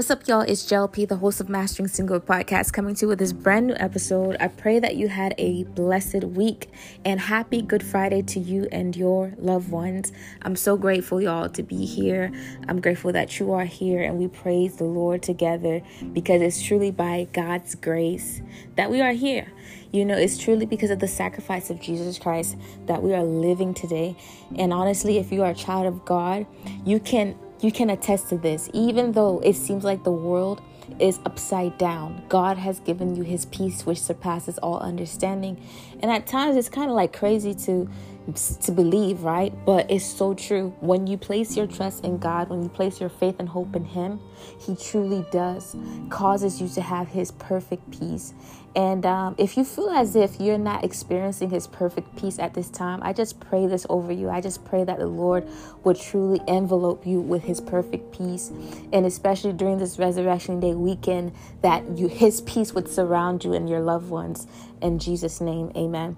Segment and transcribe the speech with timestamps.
[0.00, 0.40] What's up, y'all?
[0.40, 3.74] It's JLP, the host of Mastering Singlehood Podcast, coming to you with this brand new
[3.76, 4.34] episode.
[4.40, 6.70] I pray that you had a blessed week
[7.04, 10.10] and happy Good Friday to you and your loved ones.
[10.40, 12.32] I'm so grateful, y'all, to be here.
[12.66, 15.82] I'm grateful that you are here and we praise the Lord together
[16.14, 18.40] because it's truly by God's grace
[18.76, 19.52] that we are here.
[19.92, 22.56] You know, it's truly because of the sacrifice of Jesus Christ
[22.86, 24.16] that we are living today.
[24.56, 26.46] And honestly, if you are a child of God,
[26.86, 28.70] you can you can attest to this.
[28.72, 30.62] Even though it seems like the world
[30.98, 35.60] is upside down, God has given you his peace which surpasses all understanding.
[36.00, 37.88] And at times it's kind of like crazy to
[38.34, 39.52] to believe, right?
[39.64, 40.74] But it's so true.
[40.80, 43.84] When you place your trust in God, when you place your faith and hope in
[43.84, 44.20] Him,
[44.58, 45.76] He truly does
[46.08, 48.34] causes you to have His perfect peace.
[48.76, 52.70] And um, if you feel as if you're not experiencing His perfect peace at this
[52.70, 54.30] time, I just pray this over you.
[54.30, 55.48] I just pray that the Lord
[55.84, 58.50] would truly envelope you with His perfect peace,
[58.92, 63.68] and especially during this Resurrection Day weekend, that you His peace would surround you and
[63.68, 64.46] your loved ones.
[64.80, 66.16] In Jesus' name, Amen.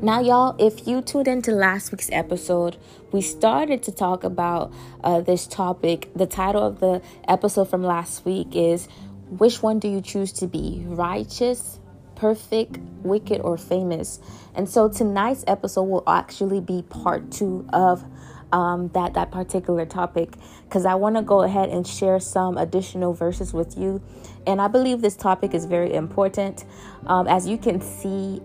[0.00, 2.76] Now, y'all, if you tuned into last week's episode,
[3.12, 6.10] we started to talk about uh, this topic.
[6.14, 8.88] The title of the episode from last week is
[9.30, 10.84] Which one do you choose to be?
[10.86, 11.80] Righteous,
[12.14, 14.20] perfect, wicked, or famous?
[14.54, 18.04] And so tonight's episode will actually be part two of
[18.52, 20.34] um, that that particular topic
[20.64, 24.02] because I want to go ahead and share some additional verses with you,
[24.46, 26.64] and I believe this topic is very important.
[27.06, 28.40] Um, as you can see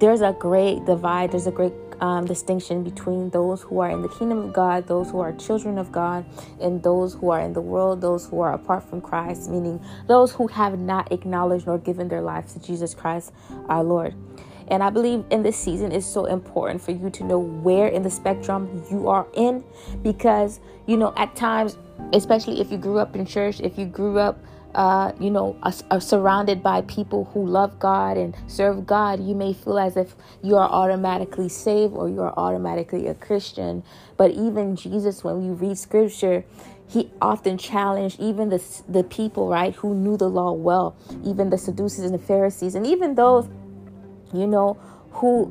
[0.00, 4.08] there's a great divide, there's a great um, distinction between those who are in the
[4.08, 6.24] kingdom of God, those who are children of God,
[6.60, 10.32] and those who are in the world, those who are apart from Christ, meaning those
[10.32, 13.32] who have not acknowledged nor given their lives to Jesus Christ,
[13.68, 14.14] our Lord.
[14.68, 18.02] And I believe in this season it's so important for you to know where in
[18.02, 19.62] the spectrum you are in
[20.02, 21.76] because, you know, at times,
[22.12, 24.42] especially if you grew up in church, if you grew up
[24.74, 29.34] uh, you know, are, are surrounded by people who love God and serve God, you
[29.34, 33.82] may feel as if you are automatically saved or you are automatically a Christian.
[34.16, 36.44] But even Jesus, when we read scripture,
[36.88, 41.58] he often challenged even the, the people, right, who knew the law well, even the
[41.58, 43.48] Sadducees and the Pharisees, and even those,
[44.32, 44.74] you know,
[45.12, 45.46] who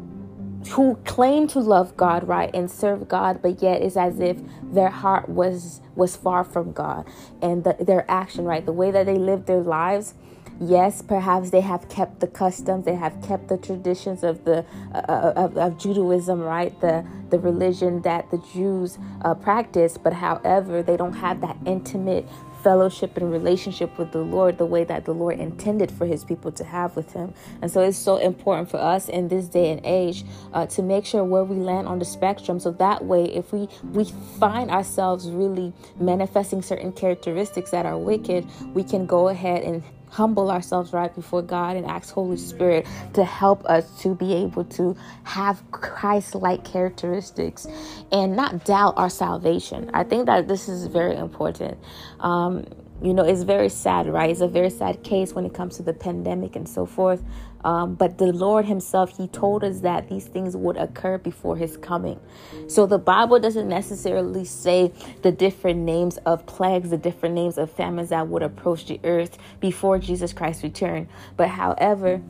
[0.69, 4.89] who claim to love God, right, and serve God, but yet it's as if their
[4.89, 7.07] heart was was far from God,
[7.41, 10.15] and the, their action, right, the way that they live their lives.
[10.59, 15.33] Yes, perhaps they have kept the customs, they have kept the traditions of the uh,
[15.35, 19.97] of, of, Judaism, right, the the religion that the Jews uh, practice.
[19.97, 22.27] But however, they don't have that intimate
[22.63, 26.51] fellowship and relationship with the Lord the way that the Lord intended for his people
[26.53, 27.33] to have with him.
[27.61, 31.05] And so it's so important for us in this day and age uh, to make
[31.05, 32.59] sure where we land on the spectrum.
[32.59, 34.05] So that way, if we, we
[34.39, 40.51] find ourselves really manifesting certain characteristics that are wicked, we can go ahead and humble
[40.51, 44.95] ourselves right before God and ask Holy Spirit to help us to be able to
[45.23, 47.65] have Christ like characteristics
[48.11, 49.89] and not doubt our salvation.
[49.91, 51.79] I think that this is very important.
[52.19, 52.65] Um,
[53.01, 54.29] you know, it's very sad, right?
[54.29, 57.21] It's a very sad case when it comes to the pandemic and so forth.
[57.63, 61.77] Um, but the Lord Himself, He told us that these things would occur before His
[61.77, 62.19] coming.
[62.67, 64.91] So the Bible doesn't necessarily say
[65.21, 69.37] the different names of plagues, the different names of famines that would approach the earth
[69.59, 71.07] before Jesus Christ returned.
[71.37, 72.21] But however,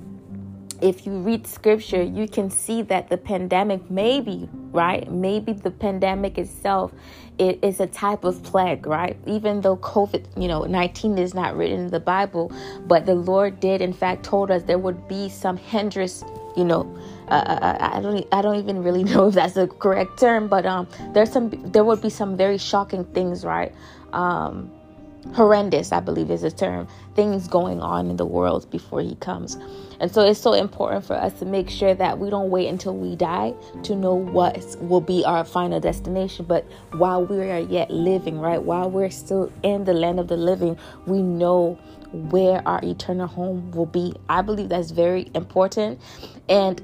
[0.81, 5.09] if you read scripture, you can see that the pandemic, maybe, right?
[5.09, 6.91] Maybe the pandemic itself
[7.37, 9.17] it is a type of plague, right?
[9.25, 12.51] Even though COVID, you know, 19 is not written in the Bible,
[12.85, 16.23] but the Lord did, in fact, told us there would be some hindrance,
[16.55, 16.81] you know.
[17.27, 20.47] Uh, uh, uh I don't, I don't even really know if that's the correct term,
[20.47, 23.73] but um, there's some, there would be some very shocking things, right?
[24.13, 24.71] Um,
[25.33, 29.57] horrendous, I believe is the term, things going on in the world before he comes.
[30.03, 32.93] And so it's so important for us to make sure that we don't wait until
[32.93, 33.53] we die
[33.83, 36.43] to know what will be our final destination.
[36.43, 40.35] But while we are yet living, right, while we're still in the land of the
[40.35, 41.75] living, we know
[42.11, 44.13] where our eternal home will be.
[44.27, 46.01] I believe that's very important.
[46.49, 46.81] And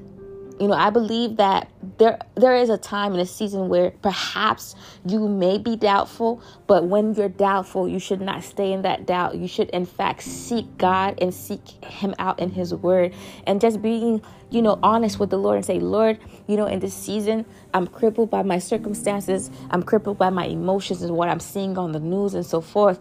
[0.62, 1.70] you know, I believe that
[2.00, 4.74] there there is a time in a season where perhaps
[5.06, 9.36] you may be doubtful, but when you're doubtful, you should not stay in that doubt.
[9.36, 13.14] You should in fact seek God and seek him out in his word
[13.46, 16.18] and just being, you know, honest with the Lord and say, "Lord,
[16.48, 21.02] you know, in this season, I'm crippled by my circumstances, I'm crippled by my emotions
[21.02, 23.00] and what I'm seeing on the news and so forth."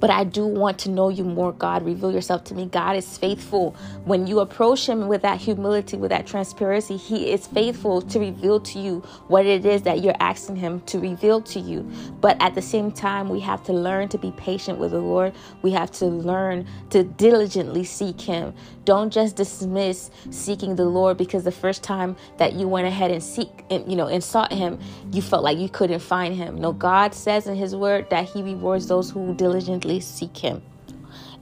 [0.00, 1.84] But I do want to know you more, God.
[1.84, 2.66] Reveal yourself to me.
[2.66, 3.76] God is faithful.
[4.04, 8.60] When you approach Him with that humility, with that transparency, He is faithful to reveal
[8.60, 11.90] to you what it is that you're asking Him to reveal to you.
[12.20, 15.34] But at the same time, we have to learn to be patient with the Lord.
[15.62, 18.54] We have to learn to diligently seek Him.
[18.84, 23.22] Don't just dismiss seeking the Lord because the first time that you went ahead and
[23.22, 24.78] seek, you know, and sought Him,
[25.12, 26.56] you felt like you couldn't find Him.
[26.56, 30.62] No, God says in His Word that He rewards those who diligently seek Him.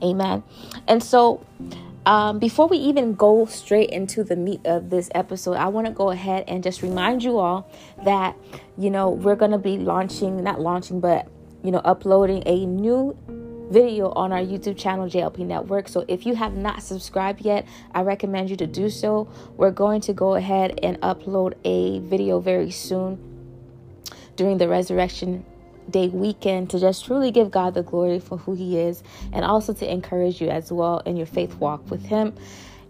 [0.03, 0.43] Amen.
[0.87, 1.45] And so,
[2.05, 5.93] um, before we even go straight into the meat of this episode, I want to
[5.93, 7.69] go ahead and just remind you all
[8.05, 8.35] that,
[8.77, 11.27] you know, we're going to be launching, not launching, but,
[11.63, 13.17] you know, uploading a new
[13.69, 15.87] video on our YouTube channel, JLP Network.
[15.87, 19.29] So if you have not subscribed yet, I recommend you to do so.
[19.57, 23.17] We're going to go ahead and upload a video very soon
[24.35, 25.45] during the resurrection
[25.89, 29.73] day weekend to just truly give God the glory for who He is and also
[29.73, 32.33] to encourage you as well in your faith walk with Him.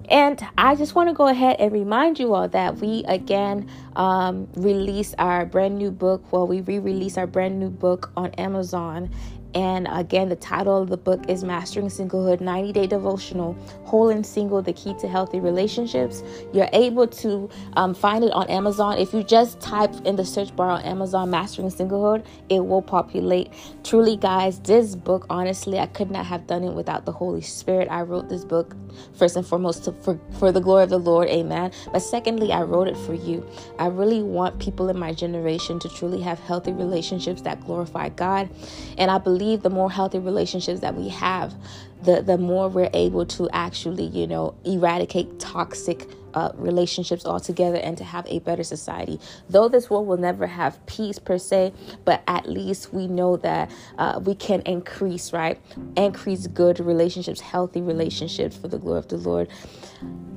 [0.10, 4.48] And I just want to go ahead and remind you all that we again um,
[4.56, 6.32] release our brand new book.
[6.32, 9.12] Well, we re release our brand new book on Amazon.
[9.56, 13.54] And again, the title of the book is Mastering Singlehood 90 Day Devotional
[13.86, 16.24] Whole and Single The Key to Healthy Relationships.
[16.54, 19.00] You're able to um, find it on Amazon.
[19.00, 23.52] If you just type in the search bar on Amazon Mastering Singlehood, it will populate.
[23.84, 27.88] Truly, guys, this book, honestly, I could not have done it without the Holy Spirit.
[27.90, 28.76] I wrote this book
[29.18, 31.28] first and foremost to, for, for the glory of the Lord.
[31.28, 31.72] Amen.
[31.92, 33.48] But secondly, I wrote it for you.
[33.80, 38.50] I really want people in my generation to truly have healthy relationships that glorify God.
[38.98, 41.56] And I believe believe the more healthy relationships that we have,
[42.04, 47.98] the the more we're able to actually, you know, eradicate toxic uh, relationships altogether and
[47.98, 49.20] to have a better society.
[49.50, 51.74] Though this world will never have peace per se,
[52.06, 55.60] but at least we know that uh, we can increase, right?
[55.98, 59.50] Increase good relationships, healthy relationships for the glory of the Lord.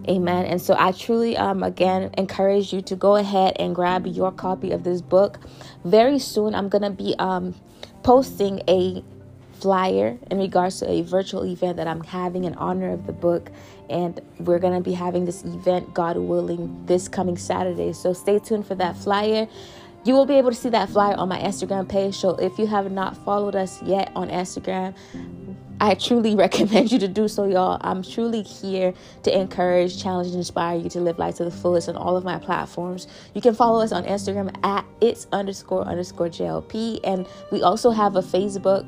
[0.08, 0.46] Amen.
[0.46, 4.72] And so I truly, um, again, encourage you to go ahead and grab your copy
[4.72, 5.38] of this book.
[5.84, 7.54] Very soon, I'm going to be um,
[8.02, 9.02] posting a
[9.60, 13.50] flyer in regards to a virtual event that I'm having in honor of the book.
[13.88, 17.92] And we're going to be having this event, God willing, this coming Saturday.
[17.92, 19.46] So stay tuned for that flyer.
[20.04, 22.16] You will be able to see that flyer on my Instagram page.
[22.16, 24.94] So if you have not followed us yet on Instagram,
[25.82, 27.78] I truly recommend you to do so, y'all.
[27.80, 28.94] I'm truly here
[29.24, 32.22] to encourage, challenge, and inspire you to live life to the fullest on all of
[32.22, 33.08] my platforms.
[33.34, 37.00] You can follow us on Instagram at it's underscore underscore JLP.
[37.02, 38.86] And we also have a Facebook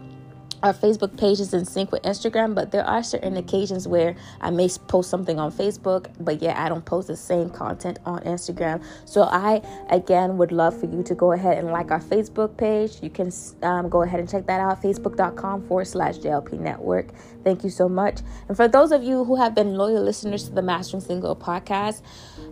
[0.64, 4.48] our Facebook page is in sync with Instagram, but there are certain occasions where I
[4.50, 8.82] may post something on Facebook, but yeah, I don't post the same content on Instagram.
[9.04, 12.92] So I again would love for you to go ahead and like our Facebook page.
[13.02, 13.30] You can
[13.62, 17.08] um, go ahead and check that out, facebook.com forward slash JLP Network.
[17.44, 18.20] Thank you so much.
[18.48, 22.00] And for those of you who have been loyal listeners to the Mastering Singlehood podcast,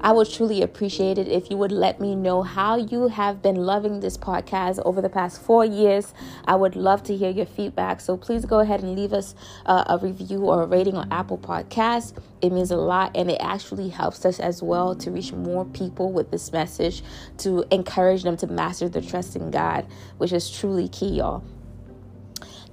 [0.02, 3.56] I would truly appreciate it if you would let me know how you have been
[3.56, 6.12] loving this podcast over the past four years.
[6.44, 8.02] I would love to hear your feedback.
[8.02, 9.34] So please go ahead and leave us
[9.64, 12.12] uh, a review or a rating on Apple Podcasts.
[12.42, 16.12] It means a lot and it actually helps us as well to reach more people
[16.12, 17.02] with this message
[17.38, 19.86] to encourage them to master their trust in God,
[20.18, 21.42] which is truly key, y'all.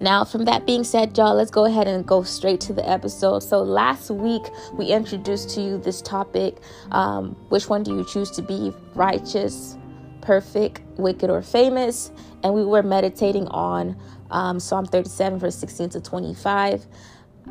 [0.01, 3.39] Now, from that being said, y'all, let's go ahead and go straight to the episode.
[3.39, 4.43] So, last week
[4.73, 6.57] we introduced to you this topic
[6.91, 9.77] um, which one do you choose to be, righteous,
[10.21, 12.11] perfect, wicked, or famous?
[12.43, 13.97] And we were meditating on
[14.31, 16.85] um, Psalm 37, verse 16 to 25.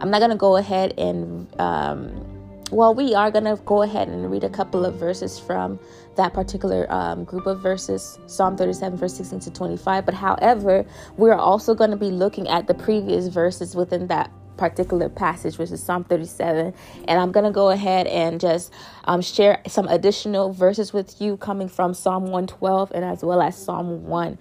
[0.00, 2.24] I'm not going to go ahead and, um,
[2.70, 5.78] well, we are going to go ahead and read a couple of verses from
[6.18, 10.04] that particular um, group of verses, Psalm 37, verse 16 to 25.
[10.04, 10.84] But however,
[11.16, 15.70] we're also going to be looking at the previous verses within that particular passage, which
[15.70, 16.74] is Psalm 37.
[17.06, 18.72] And I'm going to go ahead and just
[19.04, 23.56] um, share some additional verses with you coming from Psalm 112 and as well as
[23.56, 24.38] Psalm 1.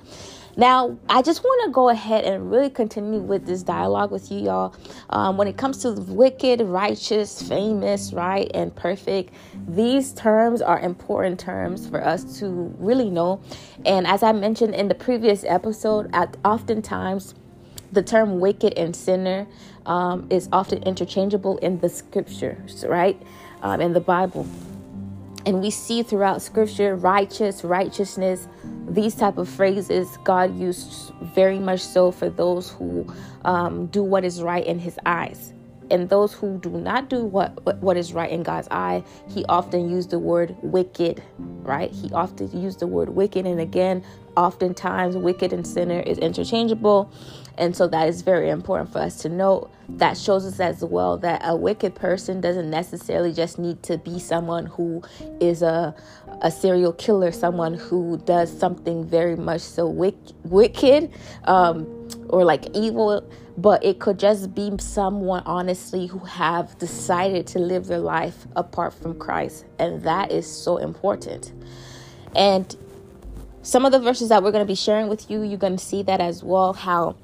[0.57, 4.39] Now, I just want to go ahead and really continue with this dialogue with you,
[4.39, 4.75] y'all.
[5.11, 9.35] Um, when it comes to wicked, righteous, famous, right, and perfect,
[9.67, 13.39] these terms are important terms for us to really know.
[13.85, 17.35] And as I mentioned in the previous episode, at oftentimes
[17.91, 19.45] the term wicked and sinner
[19.85, 23.21] um, is often interchangeable in the scriptures, right,
[23.61, 24.47] um, in the Bible
[25.47, 28.47] and we see throughout scripture righteous righteousness
[28.89, 33.07] these type of phrases god used very much so for those who
[33.45, 35.53] um, do what is right in his eyes
[35.89, 39.89] and those who do not do what what is right in God's eye, he often
[39.89, 41.91] used the word wicked, right?
[41.91, 44.03] He often used the word wicked, and again,
[44.35, 47.11] oftentimes wicked and sinner is interchangeable,
[47.57, 49.71] and so that is very important for us to note.
[49.89, 54.19] That shows us as well that a wicked person doesn't necessarily just need to be
[54.19, 55.01] someone who
[55.39, 55.95] is a
[56.41, 61.11] a serial killer, someone who does something very much so wick- wicked
[61.45, 61.87] um,
[62.29, 63.27] or like evil
[63.57, 68.93] but it could just be someone honestly who have decided to live their life apart
[68.93, 71.53] from Christ and that is so important.
[72.35, 72.75] And
[73.63, 75.83] some of the verses that we're going to be sharing with you you're going to
[75.83, 77.15] see that as well how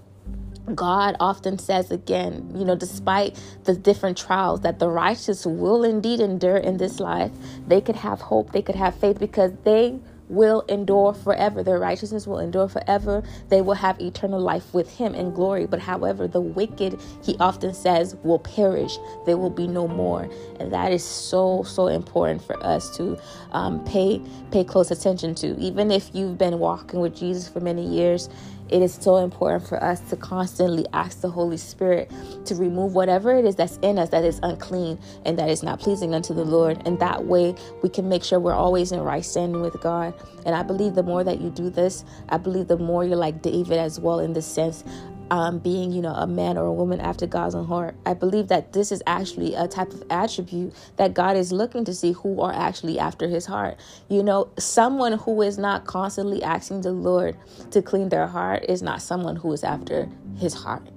[0.75, 6.19] God often says again, you know, despite the different trials that the righteous will indeed
[6.19, 7.31] endure in this life,
[7.67, 11.63] they could have hope, they could have faith because they will endure forever.
[11.63, 13.23] Their righteousness will endure forever.
[13.49, 15.65] They will have eternal life with Him in glory.
[15.67, 18.97] But however, the wicked, He often says, will perish.
[19.25, 20.29] There will be no more.
[20.59, 23.19] And that is so, so important for us to
[23.51, 25.57] um, pay, pay close attention to.
[25.59, 28.29] Even if you've been walking with Jesus for many years,
[28.73, 32.11] it is so important for us to constantly ask the Holy Spirit
[32.45, 35.79] to remove whatever it is that's in us that is unclean and that is not
[35.79, 36.81] pleasing unto the Lord.
[36.87, 37.53] And that way
[37.83, 40.15] we can make sure we're always in right standing with God.
[40.47, 43.43] And I believe the more that you do this, I believe the more you're like
[43.43, 44.83] David as well in the sense
[45.31, 47.95] um, being, you know, a man or a woman after God's own heart.
[48.05, 51.93] I believe that this is actually a type of attribute that God is looking to
[51.93, 53.77] see who are actually after his heart.
[54.09, 57.37] You know, someone who is not constantly asking the Lord
[57.71, 60.87] to clean their heart is not someone who is after his heart.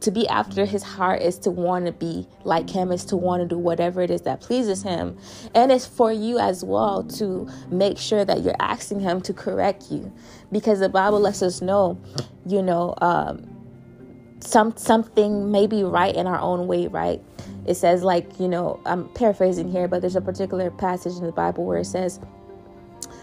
[0.00, 3.40] To be after his heart is to want to be like him, is to want
[3.40, 5.16] to do whatever it is that pleases him.
[5.54, 9.84] And it's for you as well to make sure that you're asking him to correct
[9.90, 10.12] you.
[10.52, 11.98] Because the Bible lets us know,
[12.44, 13.53] you know, um,
[14.46, 17.20] some something may be right in our own way, right?
[17.66, 21.32] It says like, you know, I'm paraphrasing here, but there's a particular passage in the
[21.32, 22.20] Bible where it says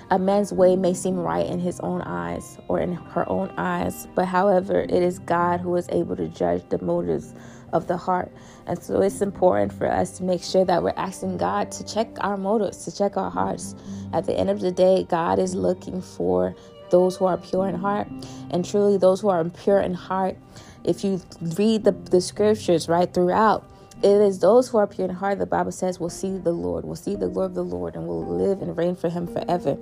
[0.10, 4.08] a man's way may seem right in his own eyes or in her own eyes,
[4.14, 7.34] but however, it is God who is able to judge the motives
[7.72, 8.30] of the heart.
[8.68, 12.10] And so it's important for us to make sure that we're asking God to check
[12.20, 13.74] our motives, to check our hearts.
[14.12, 16.56] At the end of the day, God is looking for
[16.90, 18.10] those who are pure in heart,
[18.50, 20.36] and truly those who are pure in heart
[20.84, 21.22] if you
[21.58, 23.68] read the, the scriptures right throughout,
[24.04, 26.86] it is those who are pure in heart, the Bible says, will see the Lord,
[26.86, 29.78] will see the glory of the Lord, and will live and reign for Him forever.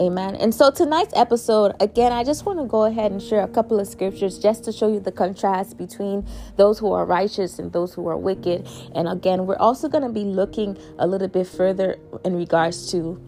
[0.00, 0.36] Amen.
[0.36, 3.78] And so tonight's episode, again, I just want to go ahead and share a couple
[3.78, 7.92] of scriptures just to show you the contrast between those who are righteous and those
[7.92, 8.66] who are wicked.
[8.94, 13.20] And again, we're also going to be looking a little bit further in regards to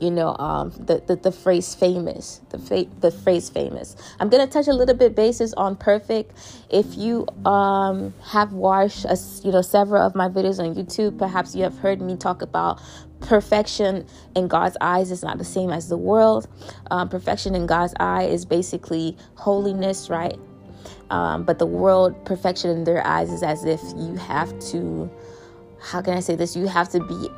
[0.00, 3.96] you know um, the, the, the phrase famous the fa- the phrase famous.
[4.20, 6.32] I'm going to touch a little bit basis on perfect.
[6.70, 11.54] If you um, have watched a, you know several of my videos on youtube perhaps
[11.54, 12.80] you have heard me talk about
[13.20, 16.48] perfection in god's eyes is not the same as the world.
[16.90, 20.38] Um, perfection in god's eye is basically holiness right?
[21.10, 25.10] Um, but the world perfection in their eyes is as if you have to
[25.80, 26.56] how can i say this?
[26.56, 27.28] You have to be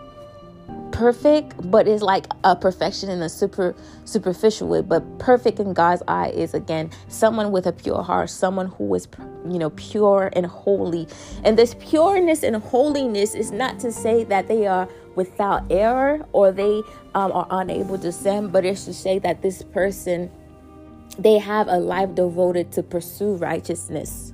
[0.92, 4.82] perfect, but it's like a perfection in a super superficial way.
[4.82, 9.08] But perfect in God's eye is again someone with a pure heart, someone who is
[9.48, 11.08] you know pure and holy.
[11.44, 16.52] And this pureness and holiness is not to say that they are without error or
[16.52, 16.82] they
[17.14, 20.30] um, are unable to sin, but it's to say that this person
[21.18, 24.32] they have a life devoted to pursue righteousness.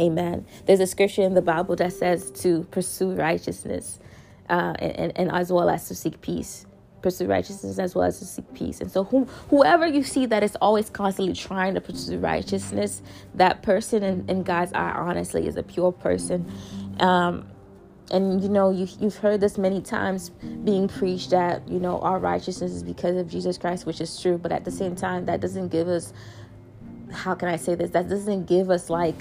[0.00, 0.44] Amen.
[0.66, 4.00] There's a scripture in the Bible that says to pursue righteousness
[4.48, 6.66] uh, and, and as well as to seek peace
[7.04, 8.80] pursue righteousness as well as to seek peace.
[8.80, 13.02] And so, who, whoever you see that is always constantly trying to pursue righteousness,
[13.34, 16.50] that person in, in God's eye, honestly, is a pure person.
[17.00, 17.46] Um,
[18.10, 20.30] and you know, you, you've heard this many times
[20.64, 24.38] being preached that you know our righteousness is because of Jesus Christ, which is true.
[24.38, 26.12] But at the same time, that doesn't give us.
[27.12, 27.90] How can I say this?
[27.90, 29.18] That doesn't give us like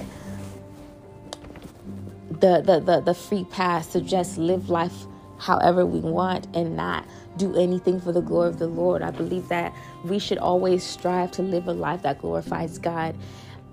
[2.29, 5.05] the the the, the free pass to just live life
[5.43, 7.05] however we want and not
[7.37, 9.03] do anything for the glory of the Lord.
[9.03, 9.73] I believe that
[10.05, 13.15] we should always strive to live a life that glorifies God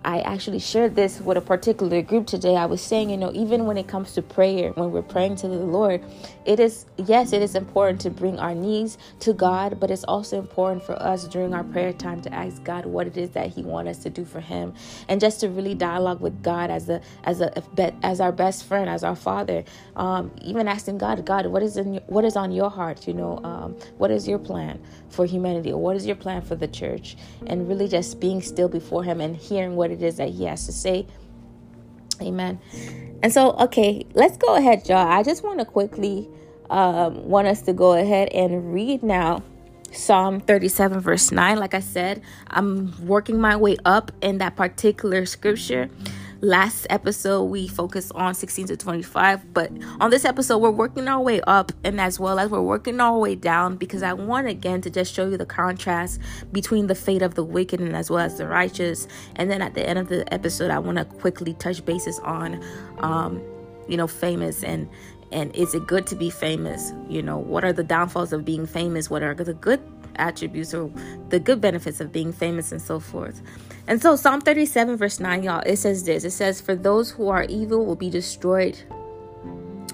[0.04, 2.56] I actually shared this with a particular group today.
[2.56, 5.48] I was saying, you know, even when it comes to prayer, when we're praying to
[5.48, 6.02] the Lord,
[6.46, 10.38] it is, yes, it is important to bring our needs to God, but it's also
[10.38, 13.62] important for us during our prayer time to ask God what it is that He
[13.62, 14.72] wants us to do for Him,
[15.08, 17.52] and just to really dialogue with God as a as a
[18.02, 19.64] as our best friend, as our Father.
[19.96, 23.06] Um, even asking God, God, what is in what is on your heart?
[23.06, 24.80] You know, um, what is your plan
[25.10, 27.16] for humanity, or what is your plan for the church?
[27.46, 30.44] And really just being still before Him and hearing what what it is that he
[30.44, 31.06] has to say.
[32.20, 32.60] Amen.
[33.22, 35.08] And so, okay, let's go ahead, y'all.
[35.08, 36.28] I just want to quickly
[36.70, 39.42] um, want us to go ahead and read now
[39.92, 41.58] Psalm 37, verse 9.
[41.58, 45.90] Like I said, I'm working my way up in that particular scripture.
[46.42, 49.70] Last episode, we focused on 16 to 25, but
[50.00, 53.18] on this episode, we're working our way up and as well as we're working our
[53.18, 56.18] way down because I want again to just show you the contrast
[56.50, 59.06] between the fate of the wicked and as well as the righteous.
[59.36, 62.64] And then at the end of the episode, I want to quickly touch bases on,
[63.00, 63.42] um,
[63.86, 64.88] you know, famous and
[65.32, 66.94] and is it good to be famous?
[67.06, 69.10] You know what are the downfalls of being famous?
[69.10, 69.82] What are the good
[70.16, 70.90] attributes or
[71.28, 73.42] the good benefits of being famous and so forth
[73.90, 76.22] and so psalm 37 verse 9 y'all it says this.
[76.22, 78.78] It says for those who are evil will be destroyed.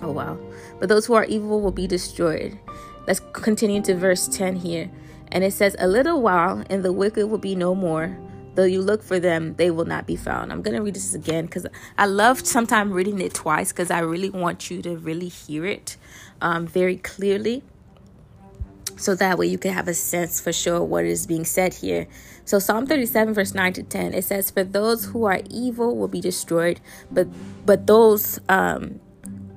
[0.03, 0.38] Oh wow.
[0.79, 2.59] But those who are evil will be destroyed.
[3.07, 4.91] Let's continue to verse 10 here.
[5.33, 8.19] And it says a little while and the wicked will be no more.
[8.55, 10.53] Though you look for them, they will not be found.
[10.53, 11.67] I'm going to read this again because
[11.99, 15.97] I love sometimes reading it twice because I really want you to really hear it
[16.41, 17.62] um, very clearly.
[18.97, 22.07] So that way you can have a sense for sure what is being said here.
[22.45, 26.09] So Psalm 37 verse 9 to 10 it says for those who are evil will
[26.09, 27.26] be destroyed but
[27.67, 29.00] but those um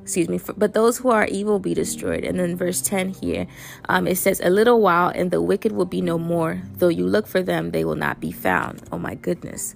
[0.09, 2.23] excuse me, for, but those who are evil be destroyed.
[2.23, 3.45] And then verse 10 here,
[3.87, 6.63] um, it says, A little while, and the wicked will be no more.
[6.77, 8.81] Though you look for them, they will not be found.
[8.91, 9.75] Oh my goodness.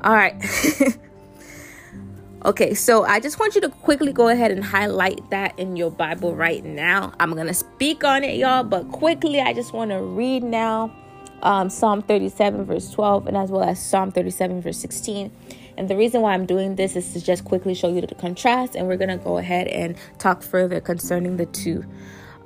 [0.00, 0.34] All right.
[2.44, 5.90] okay, so I just want you to quickly go ahead and highlight that in your
[5.90, 7.12] Bible right now.
[7.20, 10.92] I'm going to speak on it, y'all, but quickly, I just want to read now
[11.42, 15.30] um, Psalm 37, verse 12, and as well as Psalm 37, verse 16.
[15.76, 18.74] And the reason why I'm doing this is to just quickly show you the contrast,
[18.74, 21.84] and we're going to go ahead and talk further concerning the two.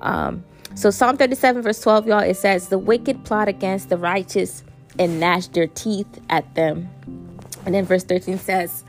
[0.01, 4.65] Um, so, Psalm 37, verse 12, y'all, it says, The wicked plot against the righteous
[4.99, 6.89] and gnash their teeth at them.
[7.65, 8.85] And then verse 13 says,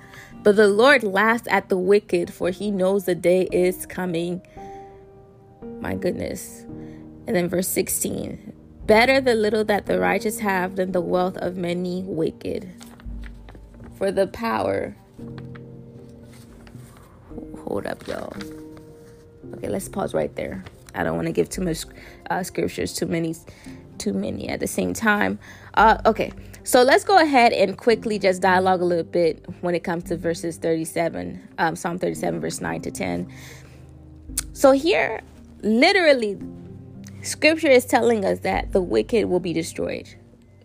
[0.45, 4.43] But the Lord laughs at the wicked, for he knows the day is coming.
[5.81, 6.61] My goodness.
[7.25, 8.53] And then verse 16,
[8.85, 12.69] Better the little that the righteous have than the wealth of many wicked
[13.97, 14.95] for the power.
[17.63, 18.37] Hold up, y'all.
[19.55, 20.63] Okay, let's pause right there.
[20.93, 21.85] I don't want to give too much
[22.29, 23.33] uh, scriptures, too many,
[23.97, 25.39] too many at the same time.
[25.73, 26.31] Uh, okay,
[26.65, 30.17] so let's go ahead and quickly just dialogue a little bit when it comes to
[30.17, 33.31] verses 37, um, Psalm 37, verse 9 to 10.
[34.53, 35.21] So here,
[35.61, 36.39] literally,
[37.21, 40.09] scripture is telling us that the wicked will be destroyed.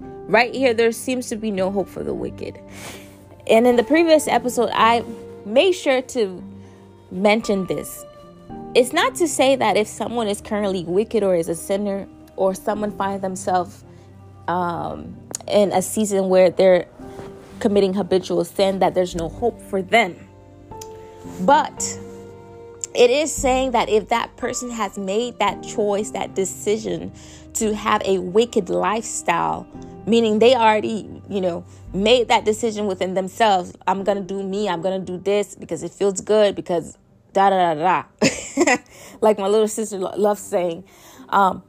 [0.00, 2.58] Right here, there seems to be no hope for the wicked.
[3.46, 5.04] And in the previous episode, I
[5.44, 6.42] made sure to
[7.10, 8.06] mention this.
[8.74, 12.54] It's not to say that if someone is currently wicked or is a sinner, or
[12.54, 13.84] someone finds themselves
[14.48, 15.14] um,
[15.50, 16.86] in a season where they're
[17.58, 20.16] committing habitual sin, that there's no hope for them.
[21.40, 21.98] But
[22.94, 27.12] it is saying that if that person has made that choice, that decision
[27.54, 29.66] to have a wicked lifestyle,
[30.06, 33.74] meaning they already, you know, made that decision within themselves.
[33.86, 34.68] I'm gonna do me.
[34.68, 36.54] I'm gonna do this because it feels good.
[36.54, 36.96] Because
[37.32, 38.76] da da da da.
[39.20, 40.84] like my little sister loves saying,
[41.28, 41.62] um,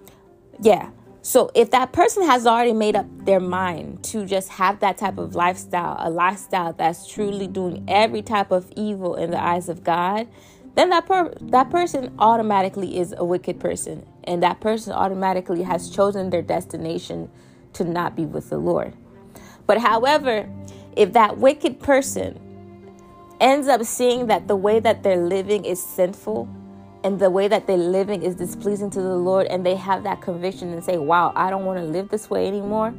[0.62, 0.90] yeah.
[1.24, 5.20] So if that person has already made up their mind to just have that type
[5.20, 9.84] of lifestyle, a lifestyle that's truly doing every type of evil in the eyes of
[9.84, 10.28] God,
[10.74, 15.90] then that per- that person automatically is a wicked person, and that person automatically has
[15.90, 17.30] chosen their destination
[17.74, 18.96] to not be with the Lord.
[19.68, 20.50] But however,
[20.96, 22.40] if that wicked person
[23.40, 26.50] ends up seeing that the way that they're living is sinful
[27.04, 30.22] and the way that they're living is displeasing to the Lord, and they have that
[30.22, 32.94] conviction and say, Wow, I don't want to live this way anymore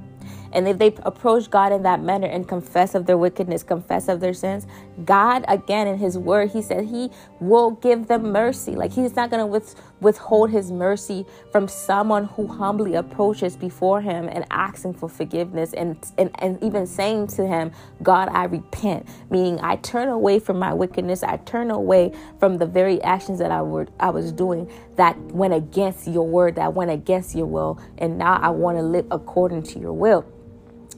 [0.53, 4.21] and if they approach God in that manner and confess of their wickedness, confess of
[4.21, 4.67] their sins,
[5.05, 7.11] God, again, in His word, He said He
[7.41, 8.73] will give them mercy.
[8.77, 14.01] Like He's not going to with, withhold His mercy from someone who humbly approaches before
[14.01, 19.09] Him and asking for forgiveness and, and, and even saying to Him, God, I repent,
[19.31, 21.23] meaning I turn away from my wickedness.
[21.23, 25.55] I turn away from the very actions that I, were, I was doing that went
[25.55, 27.81] against your word, that went against your will.
[27.99, 30.25] And now I want to live according to your will.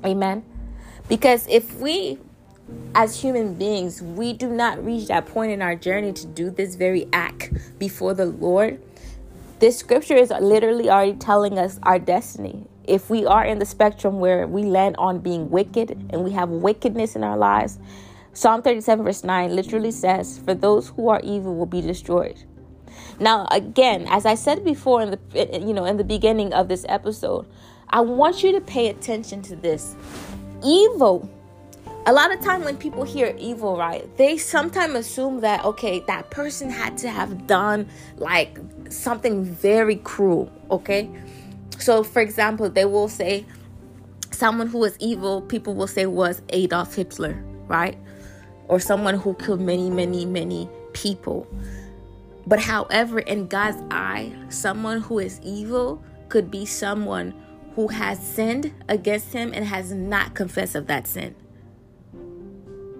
[0.04, 0.44] Amen.
[1.08, 2.18] Because if we,
[2.94, 6.76] as human beings, we do not reach that point in our journey to do this
[6.76, 8.80] very act before the Lord,
[9.60, 12.66] this scripture is literally already telling us our destiny.
[12.86, 16.48] If we are in the spectrum where we land on being wicked and we have
[16.48, 17.78] wickedness in our lives,
[18.32, 22.42] Psalm 37, verse 9 literally says, For those who are evil will be destroyed.
[23.20, 26.84] Now, again, as I said before in the you know in the beginning of this
[26.88, 27.46] episode,
[27.88, 29.94] I want you to pay attention to this.
[30.64, 31.30] Evil
[32.06, 36.28] a lot of time when people hear evil, right, they sometimes assume that okay, that
[36.30, 38.58] person had to have done like
[38.90, 41.10] something very cruel, okay?
[41.78, 43.44] So for example, they will say
[44.30, 47.98] someone who was evil, people will say was Adolf Hitler, right?
[48.68, 51.46] Or someone who killed many, many, many people.
[52.46, 57.34] But however, in God's eye, someone who is evil could be someone
[57.74, 61.34] who has sinned against him and has not confessed of that sin.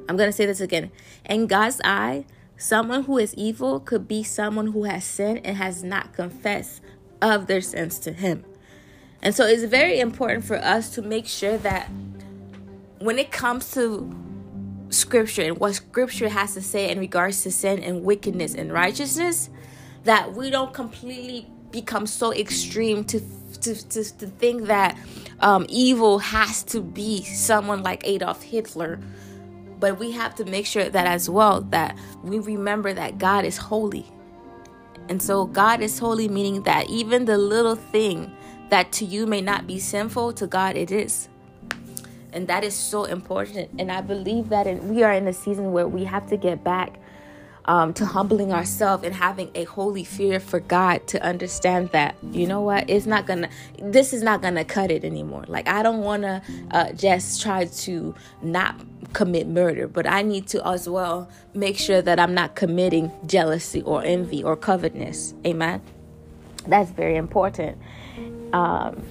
[0.09, 0.91] I'm going to say this again.
[1.25, 5.83] In God's eye, someone who is evil could be someone who has sinned and has
[5.83, 6.81] not confessed
[7.21, 8.45] of their sins to him.
[9.23, 11.89] And so it's very important for us to make sure that
[12.99, 14.15] when it comes to
[14.91, 19.51] scripture and what scripture has to say in regards to sin and wickedness and righteousness,
[20.05, 23.21] that we don't completely become so extreme to
[23.63, 24.99] to, to, to think that
[25.41, 29.01] um, evil has to be someone like Adolf Hitler
[29.85, 33.59] but we have to make sure that as well that we remember that God is
[33.59, 34.07] holy.
[35.11, 38.35] And so God is holy meaning that even the little thing
[38.71, 41.29] that to you may not be sinful to God it is.
[42.33, 43.73] And that is so important.
[43.79, 46.65] And I believe that in, we are in a season where we have to get
[46.65, 46.99] back
[47.67, 52.47] um, to humbling ourselves and having a holy fear for God to understand that, you
[52.47, 53.49] know what, it's not gonna,
[53.79, 55.45] this is not gonna cut it anymore.
[55.49, 58.81] Like, I don't wanna uh, just try to not
[59.13, 63.83] commit murder, but I need to as well make sure that I'm not committing jealousy
[63.83, 65.35] or envy or covetousness.
[65.47, 65.81] Amen.
[66.67, 67.79] That's very important.
[68.53, 69.03] Um,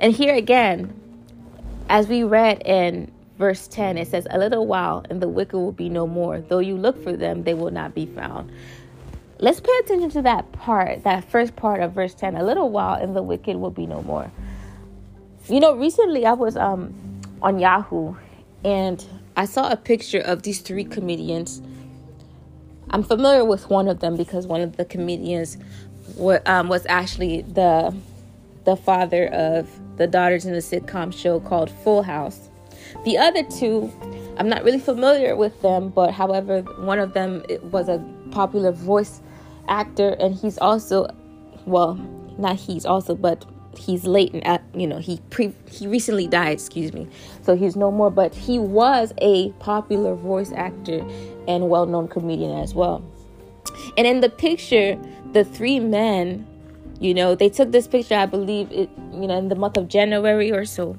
[0.00, 0.98] and here again,
[1.88, 3.10] as we read in
[3.42, 6.40] verse 10, it says, A little while, and the wicked will be no more.
[6.40, 8.52] Though you look for them, they will not be found.
[9.40, 12.36] Let's pay attention to that part, that first part of verse 10.
[12.36, 14.30] A little while, and the wicked will be no more.
[15.48, 16.94] You know, recently I was um,
[17.42, 18.14] on Yahoo
[18.62, 19.04] and
[19.36, 21.60] I saw a picture of these three comedians.
[22.90, 25.58] I'm familiar with one of them because one of the comedians
[26.16, 27.92] were, um, was actually the
[28.64, 32.48] the father of the daughters in the sitcom show called Full House.
[33.04, 33.92] The other two,
[34.36, 39.20] I'm not really familiar with them, but however, one of them was a popular voice
[39.68, 41.08] actor, and he's also,
[41.66, 41.94] well,
[42.38, 43.44] not he's also, but
[43.78, 47.08] he's late and you know he pre he recently died excuse me
[47.40, 50.98] so he's no more but he was a popular voice actor
[51.48, 53.02] and well-known comedian as well.
[53.96, 54.98] And in the picture
[55.32, 56.46] the three men
[57.00, 59.88] you know they took this picture i believe it you know in the month of
[59.88, 60.96] january or so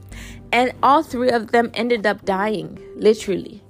[0.53, 3.61] and all three of them ended up dying, literally.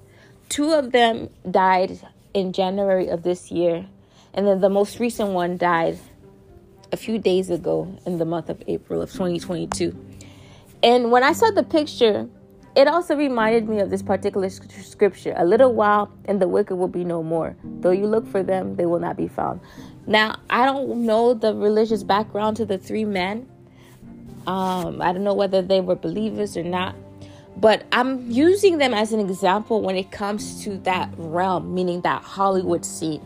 [0.50, 1.98] Two of them died
[2.34, 3.88] in January of this year,
[4.34, 5.98] and then the most recent one died
[6.91, 9.98] a few days ago in the month of April of 2022.
[10.84, 12.28] And when I saw the picture,
[12.76, 16.89] it also reminded me of this particular scripture a little while, and the wicked will
[16.89, 17.56] be no more.
[17.63, 19.62] Though you look for them, they will not be found.
[20.06, 23.48] Now, I don't know the religious background to the three men,
[24.47, 26.95] um, I don't know whether they were believers or not,
[27.58, 32.23] but I'm using them as an example when it comes to that realm, meaning that
[32.23, 33.25] Hollywood scene,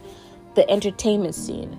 [0.55, 1.77] the entertainment scene.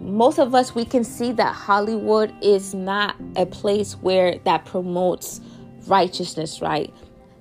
[0.00, 5.40] Most of us, we can see that Hollywood is not a place where that promotes
[5.86, 6.92] righteousness, right?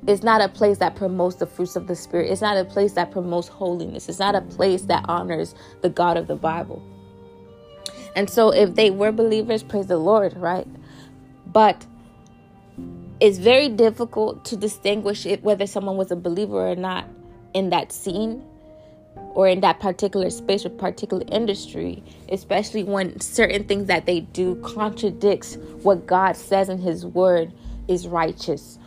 [0.07, 2.31] It's not a place that promotes the fruits of the Spirit.
[2.31, 4.09] It's not a place that promotes holiness.
[4.09, 6.83] It's not a place that honors the God of the Bible.
[8.15, 10.67] And so, if they were believers, praise the Lord, right?
[11.53, 11.85] But
[13.19, 17.07] it's very difficult to distinguish it whether someone was a believer or not
[17.53, 18.43] in that scene
[19.35, 24.55] or in that particular space or particular industry, especially when certain things that they do
[24.61, 27.53] contradicts what God says in his word
[27.87, 28.77] is righteous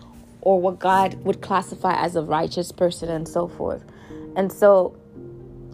[0.41, 3.83] or what God would classify as a righteous person and so forth.
[4.37, 4.97] And so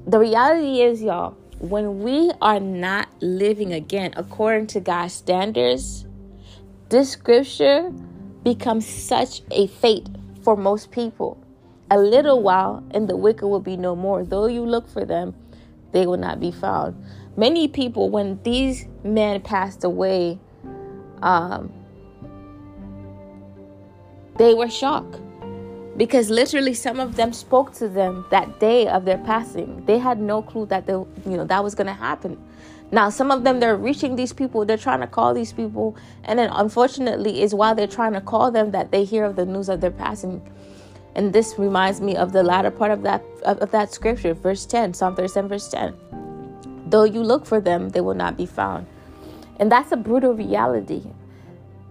[0.07, 6.07] the reality is, y'all, when we are not living again according to God's standards,
[6.93, 7.91] this scripture
[8.45, 10.07] becomes such a fate
[10.45, 11.43] for most people.
[11.91, 14.25] A little while, and the wicked will be no more.
[14.25, 15.35] Though you look for them,
[15.93, 17.03] they will not be found.
[17.35, 20.39] Many people, when these men passed away,
[21.23, 21.73] um,
[24.37, 25.19] they were shocked
[25.97, 29.83] because literally some of them spoke to them that day of their passing.
[29.87, 32.37] They had no clue that they, you know that was going to happen.
[32.93, 36.39] Now, some of them, they're reaching these people, they're trying to call these people, and
[36.39, 39.71] then unfortunately, is while they're trying to call them that they hear of the news
[39.71, 40.43] of their passing.
[41.15, 44.67] And this reminds me of the latter part of that of, of that scripture, verse
[44.67, 45.95] 10, Psalm 37, verse 10.
[46.87, 48.87] Though you look for them, they will not be found.
[49.59, 51.03] And that's a brutal reality.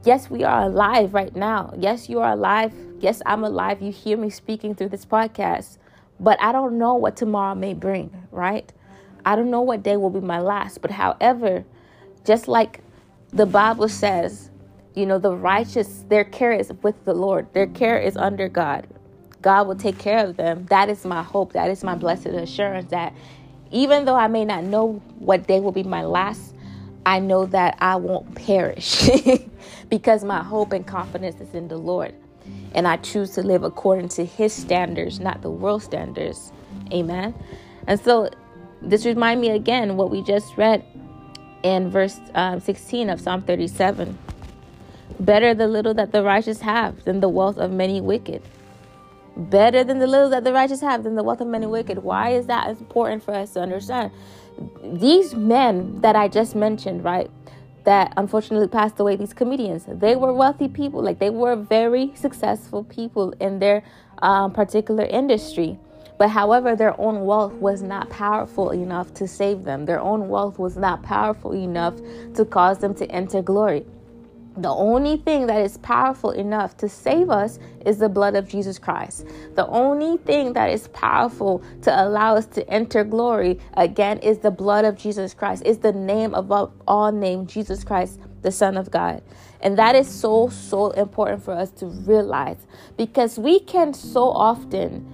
[0.03, 1.73] Yes, we are alive right now.
[1.77, 2.73] Yes, you are alive.
[2.99, 3.81] Yes, I'm alive.
[3.81, 5.77] You hear me speaking through this podcast.
[6.19, 8.71] But I don't know what tomorrow may bring, right?
[9.25, 10.81] I don't know what day will be my last.
[10.81, 11.65] But however,
[12.25, 12.81] just like
[13.31, 14.49] the Bible says,
[14.95, 18.87] you know, the righteous, their care is with the Lord, their care is under God.
[19.41, 20.65] God will take care of them.
[20.69, 21.53] That is my hope.
[21.53, 23.13] That is my blessed assurance that
[23.71, 26.53] even though I may not know what day will be my last,
[27.05, 29.09] I know that I won't perish
[29.89, 32.13] because my hope and confidence is in the Lord.
[32.75, 36.51] And I choose to live according to his standards, not the world standards.
[36.91, 37.33] Amen.
[37.87, 38.29] And so
[38.81, 40.83] this remind me again what we just read
[41.63, 44.17] in verse um, 16 of Psalm 37.
[45.19, 48.41] Better the little that the righteous have than the wealth of many wicked.
[49.37, 51.99] Better than the little that the righteous have than the wealth of many wicked.
[51.99, 54.11] Why is that important for us to understand?
[54.83, 57.29] These men that I just mentioned, right,
[57.83, 61.01] that unfortunately passed away, these comedians, they were wealthy people.
[61.01, 63.83] Like they were very successful people in their
[64.21, 65.79] um, particular industry.
[66.21, 69.87] But however, their own wealth was not powerful enough to save them.
[69.87, 71.95] Their own wealth was not powerful enough
[72.35, 73.87] to cause them to enter glory.
[74.55, 77.57] The only thing that is powerful enough to save us
[77.87, 79.25] is the blood of Jesus Christ.
[79.55, 84.51] The only thing that is powerful to allow us to enter glory again is the
[84.51, 85.65] blood of Jesus Christ.
[85.65, 89.23] Is the name above all name Jesus Christ, the Son of God.
[89.61, 95.07] And that is so so important for us to realize because we can so often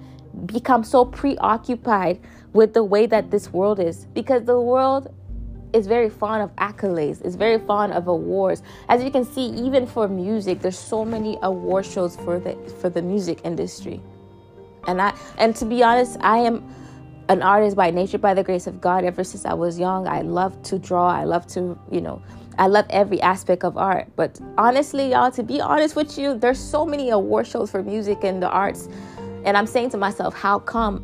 [0.46, 2.20] become so preoccupied
[2.52, 4.06] with the way that this world is.
[4.14, 5.14] Because the world
[5.72, 8.62] is very fond of accolades it's very fond of awards.
[8.88, 12.88] As you can see even for music there's so many award shows for the for
[12.88, 14.00] the music industry.
[14.86, 16.66] And i and to be honest i am
[17.28, 19.04] an artist by nature by the grace of god.
[19.04, 21.08] Ever since i was young i love to draw.
[21.08, 22.22] I love to you know
[22.58, 24.08] I love every aspect of art.
[24.16, 28.24] But honestly, y'all, to be honest with you, there's so many award shows for music
[28.24, 28.88] and the arts
[29.48, 31.02] and I'm saying to myself, how come?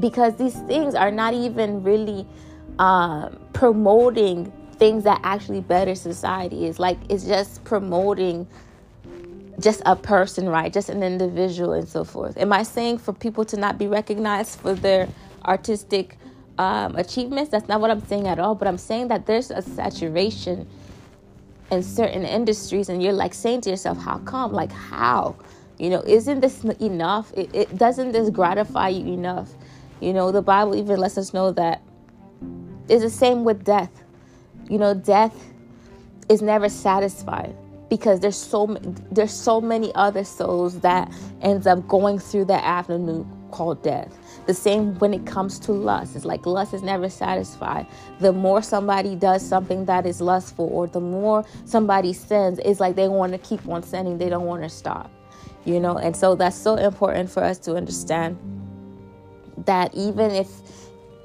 [0.00, 2.26] Because these things are not even really
[2.80, 6.66] um, promoting things that actually better society.
[6.66, 8.48] Is like it's just promoting
[9.60, 10.72] just a person, right?
[10.72, 12.36] Just an individual and so forth.
[12.36, 15.06] Am I saying for people to not be recognized for their
[15.44, 16.18] artistic
[16.58, 17.48] um, achievements?
[17.52, 18.56] That's not what I'm saying at all.
[18.56, 20.66] But I'm saying that there's a saturation
[21.70, 24.52] in certain industries, and you're like saying to yourself, how come?
[24.52, 25.36] Like, how?
[25.78, 27.32] You know, isn't this enough?
[27.36, 29.50] It, it doesn't this gratify you enough?
[30.00, 31.82] You know, the Bible even lets us know that
[32.88, 34.04] it's the same with death.
[34.68, 35.34] You know, death
[36.28, 37.56] is never satisfied
[37.90, 38.76] because there's so
[39.10, 44.16] there's so many other souls that ends up going through that avenue called death.
[44.46, 46.16] The same when it comes to lust.
[46.16, 47.86] It's like lust is never satisfied.
[48.20, 52.94] The more somebody does something that is lustful, or the more somebody sins, it's like
[52.94, 54.18] they want to keep on sinning.
[54.18, 55.10] They don't want to stop
[55.64, 55.96] you know?
[55.96, 58.38] And so that's so important for us to understand
[59.66, 60.48] that even if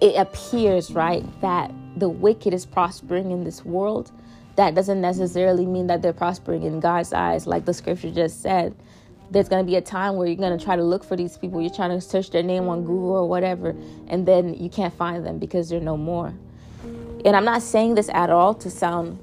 [0.02, 4.12] it appears right that the wicked is prospering in this world
[4.60, 7.48] that doesn't necessarily mean that they're prospering in God's eyes.
[7.48, 8.76] Like the scripture just said
[9.32, 11.38] there's going to be a time where you're going to try to look for these
[11.38, 11.62] people.
[11.62, 13.74] You're trying to search their name on Google or whatever
[14.10, 16.34] and then you can't find them because they're no more.
[17.24, 19.18] And I'm not saying this at all to sound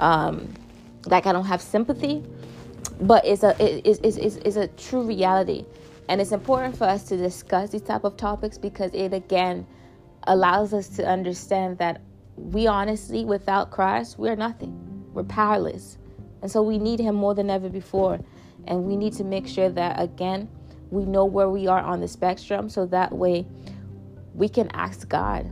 [0.00, 0.48] um,
[1.04, 2.24] like I don't have sympathy
[3.00, 5.64] but it's a it is is is a true reality.
[6.08, 9.66] And it's important for us to discuss these type of topics because it again
[10.24, 12.00] allows us to understand that
[12.36, 15.06] we honestly without christ we're nothing.
[15.12, 15.98] We're powerless.
[16.42, 18.18] And so we need him more than ever before.
[18.66, 20.48] And we need to make sure that again
[20.90, 23.46] we know where we are on the spectrum so that way
[24.34, 25.50] we can ask god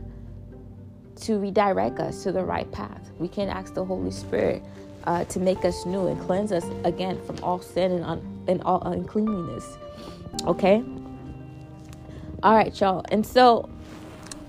[1.21, 3.11] to redirect us to the right path.
[3.19, 4.63] We can ask the holy spirit
[5.05, 8.61] uh, to make us new and cleanse us again from all sin and, un- and
[8.63, 9.77] all uncleanliness.
[10.45, 10.83] Okay?
[12.43, 13.05] All right, y'all.
[13.11, 13.69] And so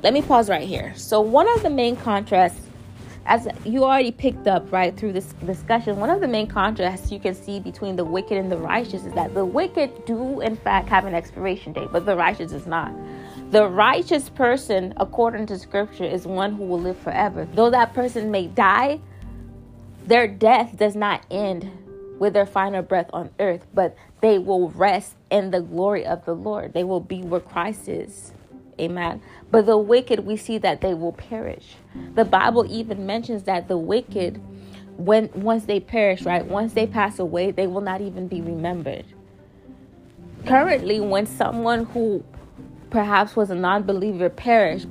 [0.03, 0.93] let me pause right here.
[0.97, 2.61] So, one of the main contrasts,
[3.25, 7.21] as you already picked up right through this discussion, one of the main contrasts you
[7.21, 10.89] can see between the wicked and the righteous is that the wicked do, in fact,
[10.89, 12.93] have an expiration date, but the righteous is not.
[13.53, 17.47] The righteous person, according to scripture, is one who will live forever.
[17.55, 18.99] Though that person may die,
[20.07, 21.71] their death does not end
[22.19, 26.35] with their final breath on earth, but they will rest in the glory of the
[26.35, 26.73] Lord.
[26.73, 28.33] They will be where Christ is.
[28.81, 29.21] Amen.
[29.51, 31.77] But the wicked, we see that they will perish.
[32.15, 34.41] The Bible even mentions that the wicked,
[34.97, 39.05] when once they perish, right, once they pass away, they will not even be remembered.
[40.47, 42.25] Currently, when someone who
[42.91, 44.89] perhaps was a non believer perished,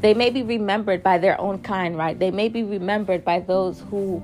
[0.00, 2.18] they may be remembered by their own kind, right?
[2.18, 4.22] They may be remembered by those who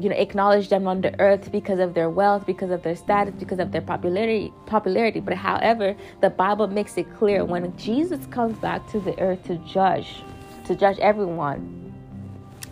[0.00, 3.34] you know acknowledge them on the earth because of their wealth because of their status
[3.38, 5.20] because of their popularity popularity.
[5.20, 9.56] But however the bible makes it clear when jesus comes back to the earth to
[9.58, 10.22] judge
[10.64, 11.92] to judge everyone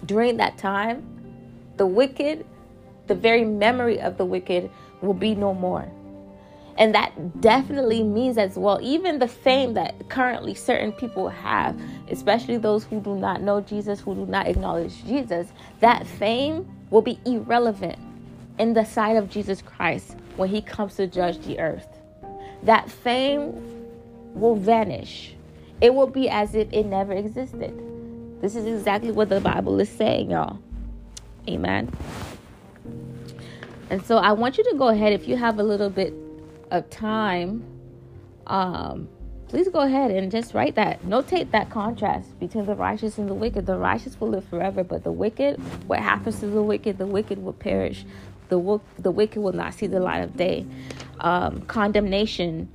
[0.06, 1.04] during that time
[1.76, 2.44] the wicked
[3.08, 5.90] the very memory of the wicked will be no more.
[6.76, 12.56] And that definitely means as well, even the fame that currently certain people have, especially
[12.56, 15.48] those who do not know Jesus, who do not acknowledge Jesus,
[15.80, 17.98] that fame will be irrelevant
[18.58, 21.86] in the sight of Jesus Christ when he comes to judge the earth.
[22.62, 23.54] That fame
[24.34, 25.34] will vanish.
[25.80, 27.72] It will be as if it never existed.
[28.40, 30.58] This is exactly what the Bible is saying, y'all.
[31.48, 31.92] Amen.
[33.90, 36.12] And so I want you to go ahead if you have a little bit
[36.70, 37.64] of time,
[38.46, 39.08] um,
[39.48, 41.02] please go ahead and just write that.
[41.02, 43.66] Notate that contrast between the righteous and the wicked.
[43.66, 45.58] The righteous will live forever, but the wicked,
[45.88, 46.98] what happens to the wicked?
[46.98, 48.04] The wicked will perish.
[48.48, 50.66] The, the wicked will not see the light of day.
[51.20, 52.68] Um, condemnation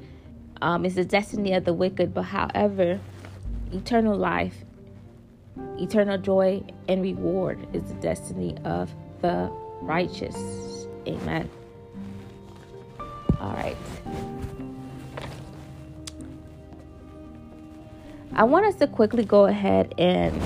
[0.61, 2.99] um, is the destiny of the wicked, but however,
[3.71, 4.55] eternal life,
[5.79, 10.35] eternal joy, and reward is the destiny of the righteous.
[11.07, 11.49] Amen.
[13.39, 13.77] All right.
[18.35, 20.41] I want us to quickly go ahead and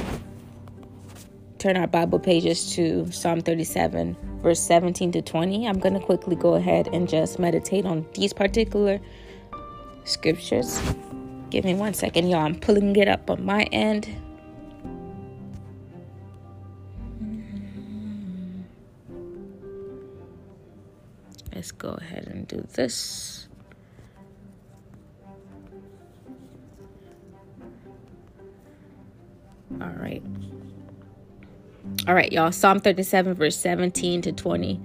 [1.58, 5.68] turn our Bible pages to Psalm 37, verse 17 to 20.
[5.68, 9.00] I'm going to quickly go ahead and just meditate on these particular
[10.04, 10.82] scriptures.
[11.50, 12.42] Give me one second, y'all.
[12.42, 14.10] I'm pulling it up on my end.
[21.58, 23.47] let's go ahead and do this.
[32.08, 32.54] All right, y'all.
[32.54, 34.80] Psalm 37, verse 17 to 20.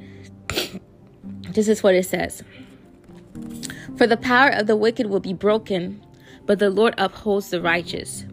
[1.50, 2.42] this is what it says
[3.96, 6.04] For the power of the wicked will be broken,
[6.46, 8.24] but the Lord upholds the righteous.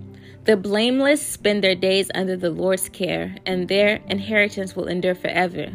[0.45, 5.71] The blameless spend their days under the Lord's care, and their inheritance will endure forever.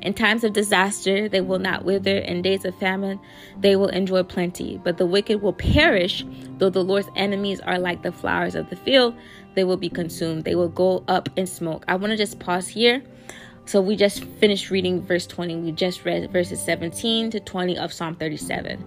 [0.00, 2.18] In times of disaster, they will not wither.
[2.18, 3.18] In days of famine,
[3.58, 4.78] they will enjoy plenty.
[4.84, 6.24] But the wicked will perish,
[6.58, 9.16] though the Lord's enemies are like the flowers of the field.
[9.54, 10.44] They will be consumed.
[10.44, 11.84] They will go up in smoke.
[11.88, 13.02] I want to just pause here.
[13.66, 15.56] So we just finished reading verse 20.
[15.56, 18.84] We just read verses 17 to 20 of Psalm 37.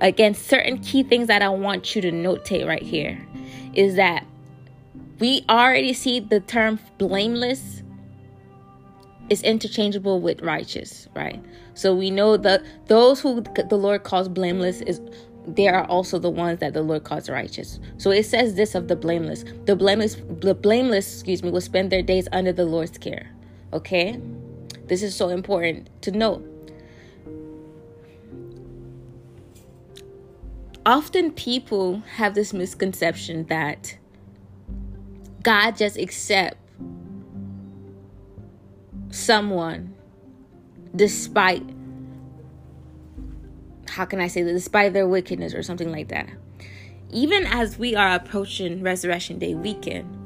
[0.00, 3.26] Again, certain key things that I want you to notate right here
[3.74, 4.26] is that
[5.18, 7.82] we already see the term blameless
[9.28, 11.42] is interchangeable with righteous, right?
[11.74, 15.00] So we know that those who the Lord calls blameless is
[15.46, 17.80] they are also the ones that the Lord calls righteous.
[17.98, 19.44] So it says this of the blameless.
[19.66, 23.30] The blameless the blameless, excuse me, will spend their days under the Lord's care.
[23.72, 24.20] Okay?
[24.86, 26.46] This is so important to note.
[30.84, 33.96] Often people have this misconception that
[35.42, 36.56] God just accepts
[39.10, 39.94] someone
[40.94, 41.62] despite
[43.90, 46.28] how can I say that despite their wickedness or something like that.
[47.12, 50.16] Even as we are approaching Resurrection Day weekend,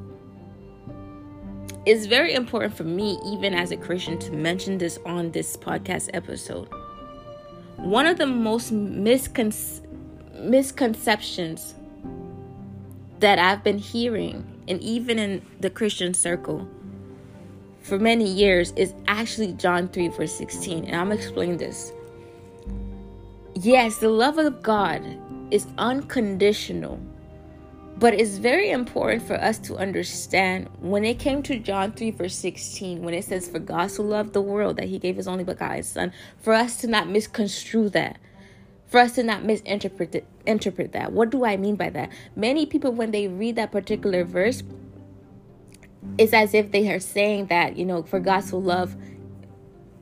[1.85, 6.09] it's very important for me, even as a Christian, to mention this on this podcast
[6.13, 6.67] episode.
[7.77, 9.81] One of the most miscon-
[10.35, 11.75] misconceptions
[13.19, 16.67] that I've been hearing, and even in the Christian circle,
[17.81, 20.85] for many years is actually John 3, verse 16.
[20.85, 21.91] And I'm explaining this.
[23.55, 25.01] Yes, the love of God
[25.49, 26.99] is unconditional,
[27.97, 32.35] but it's very important for us to understand when it came to John 3, verse
[32.35, 35.45] 16, when it says, For God so loved the world that he gave his only
[35.45, 38.19] begotten Son, for us to not misconstrue that
[38.87, 41.11] for us to not misinterpret interpret that.
[41.11, 42.09] What do I mean by that?
[42.35, 44.63] Many people, when they read that particular verse,
[46.17, 48.95] it's as if they are saying that, you know, for God so love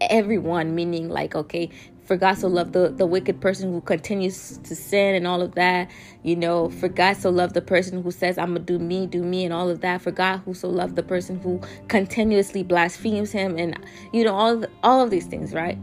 [0.02, 1.70] everyone, meaning like, okay,
[2.06, 5.56] for God so love the, the wicked person who continues to sin and all of
[5.56, 5.90] that,
[6.24, 9.24] you know, for God so love the person who says, I'm gonna do me, do
[9.24, 10.02] me, and all of that.
[10.02, 13.80] For God who so loved the person who continuously blasphemes him and
[14.12, 15.78] you know, all of, all of these things, right?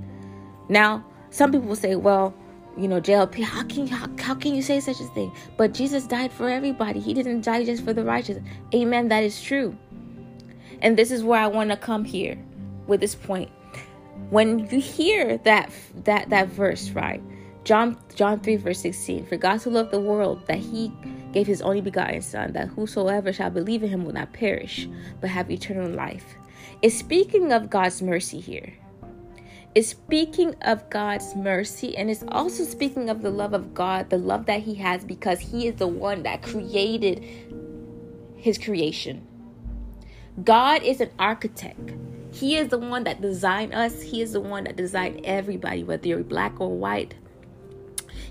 [0.69, 2.35] Now, some people will say, well,
[2.77, 5.33] you know, JLP, how can you how, how can you say such a thing?
[5.57, 7.01] But Jesus died for everybody.
[7.01, 8.39] He didn't die just for the righteous.
[8.75, 9.09] Amen.
[9.09, 9.77] That is true.
[10.81, 12.39] And this is where I want to come here
[12.87, 13.51] with this point.
[14.31, 15.71] When you hear that
[16.05, 17.23] that that verse, right?
[17.65, 19.27] John John 3 verse 16.
[19.27, 20.93] For God so loved the world that he
[21.33, 24.89] gave his only begotten son that whosoever shall believe in him will not perish
[25.21, 26.25] but have eternal life.
[26.83, 28.73] is speaking of God's mercy here.
[29.75, 34.19] It's speaking of God's mercy and it's also speaking of the love of God, the
[34.19, 37.25] love that He has because He is the one that created
[38.37, 39.27] His creation.
[40.43, 41.93] God is an architect.
[42.33, 44.01] He is the one that designed us.
[44.01, 47.15] He is the one that designed everybody, whether you're black or white.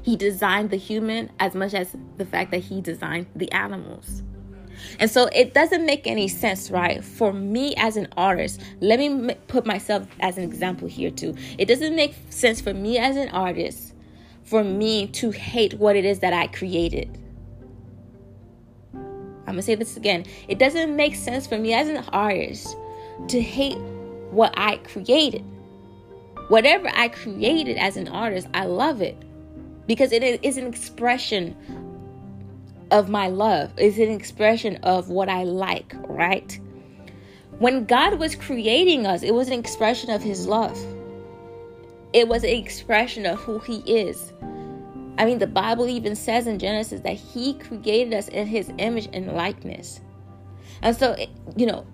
[0.01, 4.23] He designed the human as much as the fact that he designed the animals.
[4.99, 7.03] And so it doesn't make any sense, right?
[7.03, 11.35] For me as an artist, let me put myself as an example here too.
[11.57, 13.93] It doesn't make sense for me as an artist
[14.43, 17.17] for me to hate what it is that I created.
[18.93, 20.25] I'm to say this again.
[20.47, 22.75] It doesn't make sense for me as an artist
[23.27, 23.77] to hate
[24.31, 25.43] what I created.
[26.47, 29.17] Whatever I created as an artist, I love it
[29.87, 31.55] because it is an expression
[32.91, 33.71] of my love.
[33.77, 36.59] It's an expression of what I like, right?
[37.59, 40.79] When God was creating us, it was an expression of His love.
[42.13, 44.33] It was an expression of who He is.
[45.17, 49.09] I mean, the Bible even says in Genesis that He created us in His image
[49.11, 49.99] and likeness.
[50.81, 51.15] And so,
[51.57, 51.85] you know,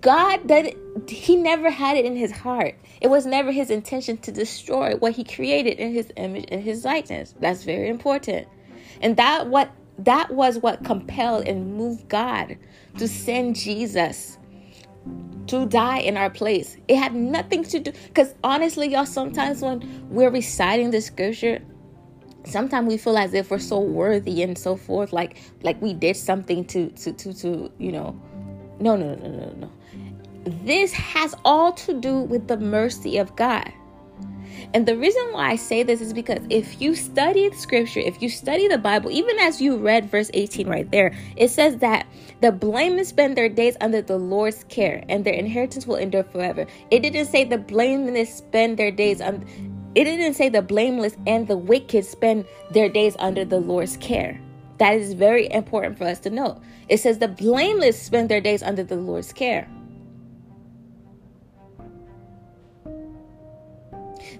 [0.00, 0.74] God that
[1.08, 2.74] He never had it in His heart.
[3.00, 6.84] It was never His intention to destroy what He created in His image and His
[6.84, 7.34] likeness.
[7.40, 8.48] That's very important.
[9.00, 12.56] And that what that was what compelled and moved God
[12.98, 14.38] to send Jesus
[15.46, 16.76] to die in our place.
[16.88, 21.62] It had nothing to do because honestly, y'all, sometimes when we're reciting the scripture,
[22.44, 26.16] sometimes we feel as if we're so worthy and so forth, like like we did
[26.16, 28.20] something to to to to you know.
[28.78, 29.72] No, no, no, no, no.
[30.46, 33.72] This has all to do with the mercy of God.
[34.74, 38.20] And the reason why I say this is because if you study the scripture, if
[38.22, 42.06] you study the Bible, even as you read verse 18 right there, it says that
[42.42, 46.66] the blameless spend their days under the Lord's care and their inheritance will endure forever.
[46.90, 49.44] It didn't say the blameless spend their days on
[49.94, 54.38] it didn't say the blameless and the wicked spend their days under the Lord's care.
[54.76, 56.60] That is very important for us to know.
[56.90, 59.66] It says the blameless spend their days under the Lord's care.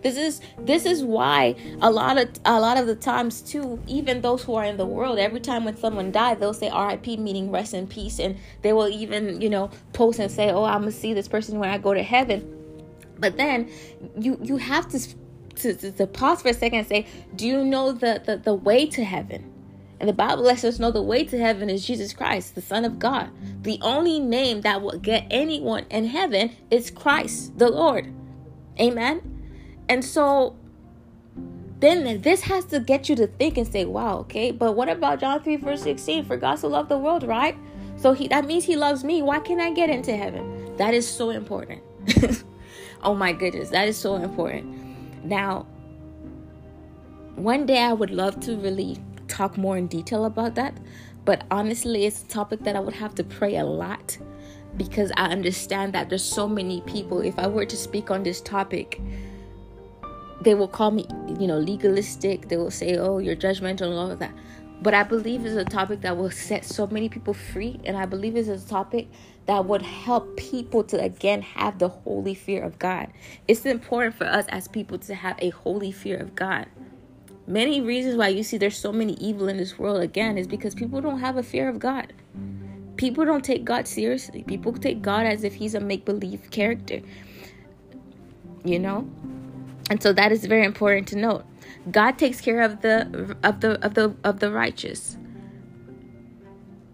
[0.02, 4.20] This is this is why a lot of a lot of the times too, even
[4.20, 7.16] those who are in the world, every time when someone dies, they'll say R.I.P.
[7.16, 10.80] meaning rest in peace, and they will even you know post and say, "Oh, I'm
[10.80, 12.52] gonna see this person when I go to heaven."
[13.18, 13.70] But then
[14.18, 15.00] you you have to
[15.56, 18.54] to, to, to pause for a second and say, "Do you know the, the the
[18.54, 19.52] way to heaven?"
[19.98, 22.84] And the Bible lets us know the way to heaven is Jesus Christ, the Son
[22.84, 23.30] of God.
[23.62, 28.12] The only name that will get anyone in heaven is Christ, the Lord.
[28.78, 29.35] Amen.
[29.88, 30.56] And so
[31.80, 35.20] then this has to get you to think and say, wow, okay, but what about
[35.20, 36.24] John 3, verse 16?
[36.24, 37.56] For God so loved the world, right?
[37.96, 39.22] So he that means he loves me.
[39.22, 40.76] Why can't I get into heaven?
[40.76, 41.82] That is so important.
[43.02, 45.24] oh my goodness, that is so important.
[45.24, 45.66] Now,
[47.36, 50.76] one day I would love to really talk more in detail about that,
[51.24, 54.16] but honestly, it's a topic that I would have to pray a lot
[54.76, 57.20] because I understand that there's so many people.
[57.20, 59.00] If I were to speak on this topic,
[60.40, 61.06] they will call me,
[61.38, 62.48] you know, legalistic.
[62.48, 64.34] They will say, oh, you're judgmental and all of that.
[64.82, 67.80] But I believe it's a topic that will set so many people free.
[67.84, 69.08] And I believe it's a topic
[69.46, 73.08] that would help people to again have the holy fear of God.
[73.48, 76.66] It's important for us as people to have a holy fear of God.
[77.46, 80.74] Many reasons why you see there's so many evil in this world again is because
[80.74, 82.12] people don't have a fear of God.
[82.96, 84.42] People don't take God seriously.
[84.42, 87.00] People take God as if he's a make believe character.
[88.64, 89.08] You know?
[89.90, 91.44] And so that is very important to note.
[91.90, 95.16] God takes care of the of the of the of the righteous.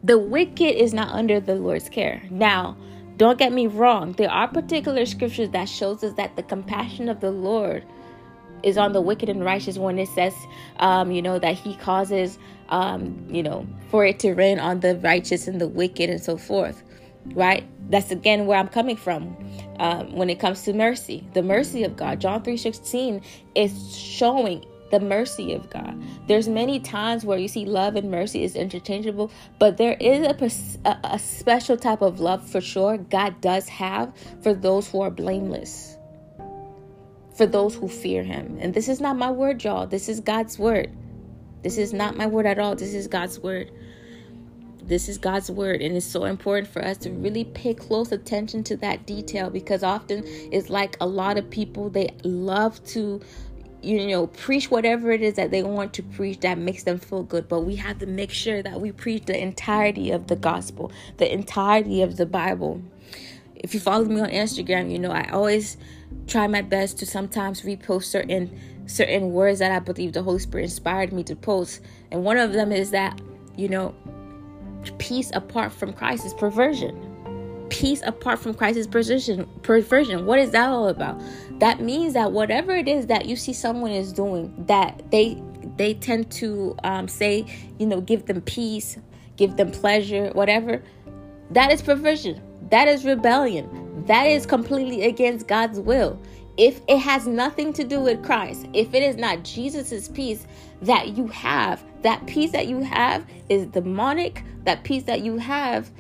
[0.04, 2.22] The wicked is not under the Lord's care.
[2.30, 2.76] Now,
[3.16, 4.12] don't get me wrong.
[4.12, 7.84] There are particular scriptures that shows us that the compassion of the Lord
[8.62, 10.34] is on the wicked and righteous when it says,
[10.78, 12.38] um, you know, that He causes,
[12.68, 16.36] um, you know, for it to rain on the righteous and the wicked and so
[16.36, 16.82] forth
[17.34, 17.64] right?
[17.90, 19.36] That's again where i'm coming from
[19.78, 21.26] um, when it comes to mercy.
[21.34, 22.20] The mercy of god.
[22.20, 23.22] John 3.16
[23.54, 26.00] is showing the mercy of god.
[26.26, 30.26] There's many times where you see love and mercy is interchangeable but there is
[30.84, 34.12] a, a special type of love for sure god does have
[34.42, 35.96] for those who are blameless
[37.34, 38.58] for those who fear him.
[38.60, 39.86] And this is not my word y'all.
[39.86, 40.90] This is god's word.
[41.62, 42.74] This is not my word at all.
[42.74, 43.70] This is god's word
[44.86, 48.64] this is God's word, and it's so important for us to really pay close attention
[48.64, 53.20] to that detail because often it's like a lot of people they love to
[53.82, 57.24] you know preach whatever it is that they want to preach that makes them feel
[57.24, 60.92] good but we have to make sure that we preach the entirety of the gospel
[61.16, 62.80] the entirety of the bible
[63.62, 65.76] if you follow me on Instagram, you know I always
[66.26, 70.64] try my best to sometimes repost certain certain words that I believe the Holy Spirit
[70.64, 71.80] inspired me to post.
[72.10, 73.20] And one of them is that,
[73.56, 73.94] you know,
[74.98, 77.08] peace apart from Christ is perversion.
[77.70, 79.48] Peace apart from Christ is perversion.
[79.62, 80.26] Perversion.
[80.26, 81.20] What is that all about?
[81.58, 85.42] That means that whatever it is that you see someone is doing, that they
[85.76, 87.46] they tend to um, say,
[87.78, 88.98] you know, give them peace,
[89.36, 90.82] give them pleasure, whatever.
[91.50, 92.42] That is perversion.
[92.70, 94.04] That is rebellion.
[94.06, 96.20] That is completely against God's will
[96.56, 100.46] if it has nothing to do with Christ, if it is not Jesus's peace
[100.82, 105.90] that you have, that peace that you have is demonic, that peace that you have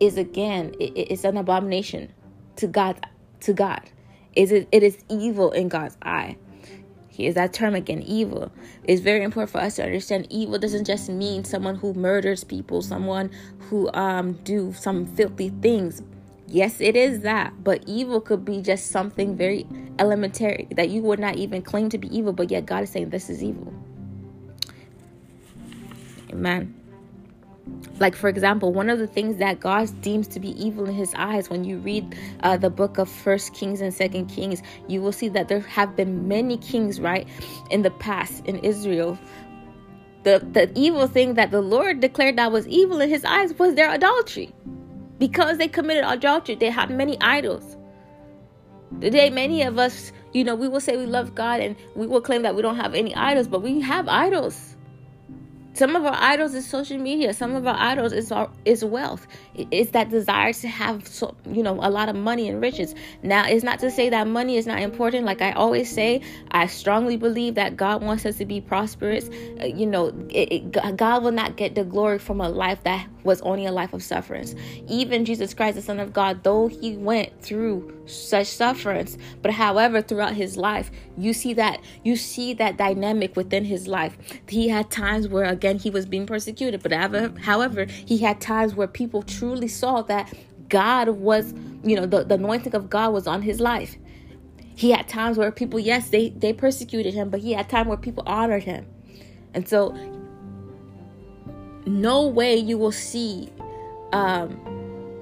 [0.00, 2.12] is again, it, it's an abomination
[2.56, 3.06] to God,
[3.40, 3.82] to God.
[4.36, 6.36] Is it, it is evil in God's eye.
[7.08, 8.52] Here's that term again, evil.
[8.84, 12.82] It's very important for us to understand evil doesn't just mean someone who murders people,
[12.82, 13.30] someone
[13.60, 16.02] who um do some filthy things,
[16.48, 19.66] Yes, it is that, but evil could be just something very
[19.98, 23.10] elementary that you would not even claim to be evil, but yet God is saying
[23.10, 23.72] this is evil.
[26.32, 26.74] Amen.
[28.00, 31.14] Like, for example, one of the things that God deems to be evil in his
[31.14, 35.12] eyes, when you read uh, the book of First Kings and Second Kings, you will
[35.12, 37.28] see that there have been many kings, right,
[37.70, 39.16] in the past in Israel.
[40.24, 43.74] The, the evil thing that the Lord declared that was evil in his eyes was
[43.74, 44.52] their adultery
[45.18, 47.76] because they committed adultery, they had many idols.
[49.00, 52.20] Today, many of us, you know, we will say we love God and we will
[52.20, 54.71] claim that we don't have any idols, but we have idols.
[55.74, 57.32] Some of our idols is social media.
[57.32, 59.26] Some of our idols is our, is wealth.
[59.54, 62.94] It's that desire to have so you know a lot of money and riches.
[63.22, 65.24] Now, it's not to say that money is not important.
[65.24, 66.20] Like I always say,
[66.50, 69.30] I strongly believe that God wants us to be prosperous.
[69.60, 73.08] Uh, you know, it, it, God will not get the glory from a life that
[73.24, 74.54] was only a life of sufferance.
[74.88, 80.02] Even Jesus Christ, the Son of God, though he went through such sufferance, but however,
[80.02, 84.16] throughout his life, you see that you see that dynamic within his life.
[84.48, 88.74] He had times where again he was being persecuted, but however, however, he had times
[88.74, 90.32] where people truly saw that
[90.68, 91.52] God was,
[91.84, 93.96] you know, the, the anointing of God was on his life.
[94.74, 97.98] He had times where people, yes, they they persecuted him, but he had time where
[97.98, 98.86] people honored him.
[99.54, 99.94] And so
[101.86, 103.50] no way you will see
[104.12, 104.58] um,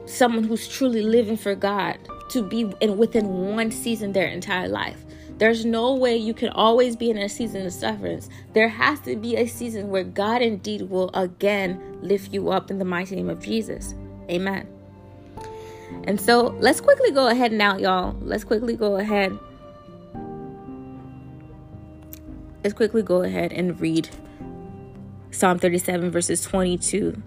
[0.07, 1.99] someone who's truly living for God
[2.31, 5.05] to be in within one season their entire life.
[5.39, 8.29] There's no way you can always be in a season of sufferance.
[8.53, 12.79] There has to be a season where God indeed will again lift you up in
[12.79, 13.95] the mighty name of Jesus.
[14.29, 14.69] Amen.
[16.05, 18.15] And so let's quickly go ahead now, y'all.
[18.21, 19.37] Let's quickly go ahead.
[22.63, 24.11] Let's quickly go ahead and read
[25.31, 27.23] Psalm 37 verses 22.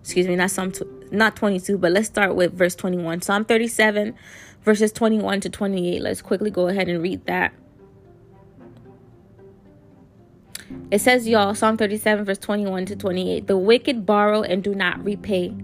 [0.00, 0.72] Excuse me, not Psalm
[1.10, 3.22] not 22, but let's start with verse 21.
[3.22, 4.14] Psalm 37
[4.62, 6.02] verses 21 to 28.
[6.02, 7.54] Let's quickly go ahead and read that.
[10.90, 15.02] It says, y'all, Psalm 37, verse 21 to 28 The wicked borrow and do not
[15.04, 15.54] repay,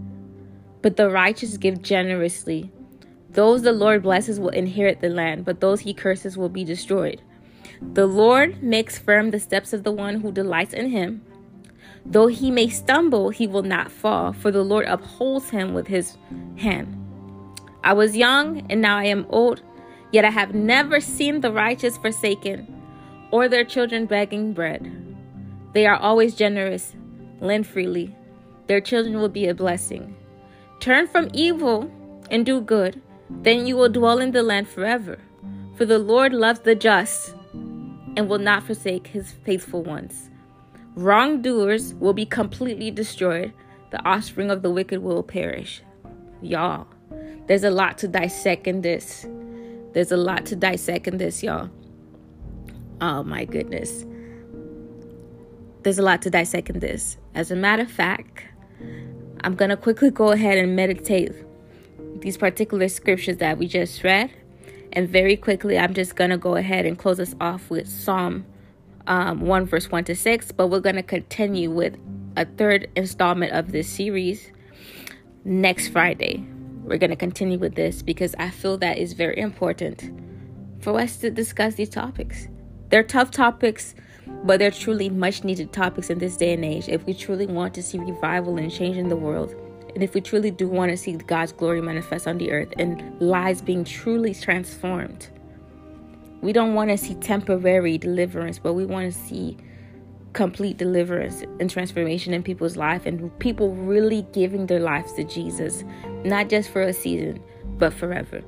[0.83, 2.71] but the righteous give generously.
[3.31, 7.23] Those the Lord blesses will inherit the land, but those he curses will be destroyed.
[7.83, 11.23] The Lord makes firm the steps of the one who delights in him.
[12.05, 16.17] Though he may stumble, he will not fall, for the Lord upholds him with his
[16.57, 16.97] hand.
[17.83, 19.63] I was young, and now I am old,
[20.13, 22.67] yet I have never seen the righteous forsaken,
[23.31, 24.93] or their children begging bread.
[25.73, 26.95] They are always generous,
[27.41, 28.15] lend freely.
[28.67, 30.17] Their children will be a blessing.
[30.81, 31.91] Turn from evil
[32.31, 35.19] and do good, then you will dwell in the land forever.
[35.77, 37.35] For the Lord loves the just
[38.17, 40.31] and will not forsake his faithful ones.
[40.95, 43.53] Wrongdoers will be completely destroyed,
[43.91, 45.83] the offspring of the wicked will perish.
[46.43, 46.87] Y'all,
[47.47, 49.27] there's a lot to dissect in this.
[49.93, 51.71] There's a lot to dissect in this, y'all.
[53.01, 54.05] Oh my goodness.
[55.83, 57.17] There's a lot to dissect in this.
[57.35, 58.45] As a matter of fact,
[59.43, 61.33] I'm going to quickly go ahead and meditate
[62.21, 64.31] these particular scriptures that we just read
[64.93, 68.45] and very quickly, I'm just going to go ahead and close us off with Psalm
[69.07, 70.53] um, 1, verse 1 to 6.
[70.53, 71.97] But we're going to continue with
[72.37, 74.51] a third installment of this series
[75.45, 76.45] next Friday.
[76.83, 80.11] We're going to continue with this because I feel that is very important
[80.81, 82.49] for us to discuss these topics.
[82.89, 83.95] They're tough topics,
[84.45, 87.75] but they're truly much needed topics in this day and age if we truly want
[87.75, 89.55] to see revival and change in the world.
[89.95, 93.21] And if we truly do want to see God's glory manifest on the earth and
[93.21, 95.29] lives being truly transformed,
[96.41, 99.57] we don't want to see temporary deliverance, but we want to see
[100.33, 105.85] complete deliverance and transformation in people's life and people really giving their lives to Jesus,
[106.25, 107.43] not just for a season,
[107.79, 108.41] but forever.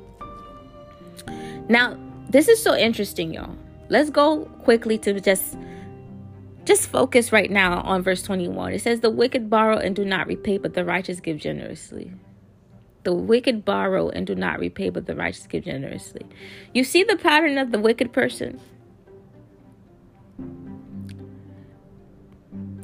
[1.69, 1.99] Now,
[2.31, 3.57] this is so interesting, y'all.
[3.89, 5.57] Let's go quickly to just
[6.65, 8.75] just focus right now on verse 21.
[8.75, 12.13] It says, The wicked borrow and do not repay, but the righteous give generously.
[13.05, 16.25] The wicked borrow and do not repay, but the righteous give generously.
[16.73, 18.61] You see the pattern of the wicked person?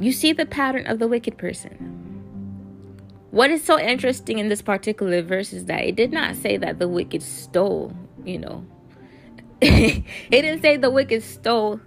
[0.00, 1.94] You see the pattern of the wicked person.
[3.30, 6.78] What is so interesting in this particular verse is that it did not say that
[6.78, 7.92] the wicked stole,
[8.24, 8.64] you know.
[9.60, 11.80] it didn't say the wicked stole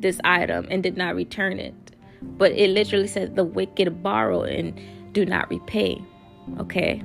[0.00, 1.74] this item and did not return it.
[2.22, 4.78] But it literally says the wicked borrow and
[5.12, 6.02] do not repay.
[6.58, 7.02] Okay?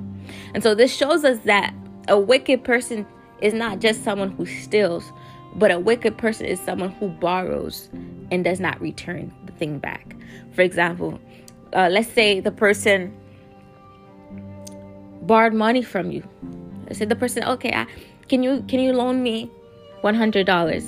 [0.54, 1.74] And so this shows us that
[2.08, 3.06] a wicked person
[3.40, 5.12] is not just someone who steals,
[5.54, 7.90] but a wicked person is someone who borrows
[8.30, 10.16] and does not return the thing back.
[10.54, 11.20] For example,
[11.74, 13.14] uh, let's say the person
[15.22, 16.22] borrowed money from you.
[16.88, 17.86] I said the person, okay, I,
[18.28, 19.50] can you can you loan me
[20.00, 20.84] one hundred dollars?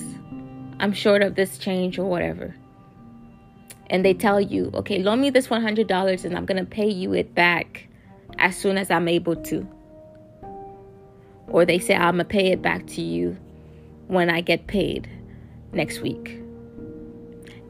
[0.80, 2.54] I'm short of this change or whatever.
[3.90, 7.12] And they tell you, okay, loan me this $100 and I'm going to pay you
[7.12, 7.86] it back
[8.38, 9.68] as soon as I'm able to.
[11.48, 13.36] Or they say, I'm going to pay it back to you
[14.08, 15.08] when I get paid
[15.72, 16.40] next week.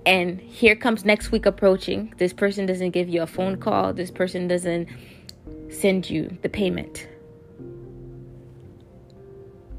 [0.07, 2.15] And here comes next week approaching.
[2.19, 3.93] This person doesn't give you a phone call.
[3.93, 4.89] This person doesn't
[5.71, 7.09] send you the payment.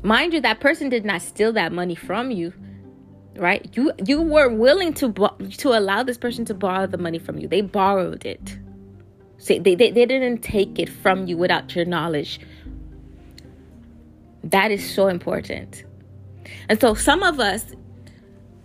[0.02, 2.54] Mind you, that person did not steal that money from you
[3.38, 3.70] right?
[3.76, 5.12] You you were willing to
[5.58, 7.48] to allow this person to borrow the money from you.
[7.48, 8.58] They borrowed it.
[9.38, 12.40] See, they, they, they didn't take it from you without your knowledge.
[14.44, 15.84] That is so important.
[16.70, 17.66] And so some of us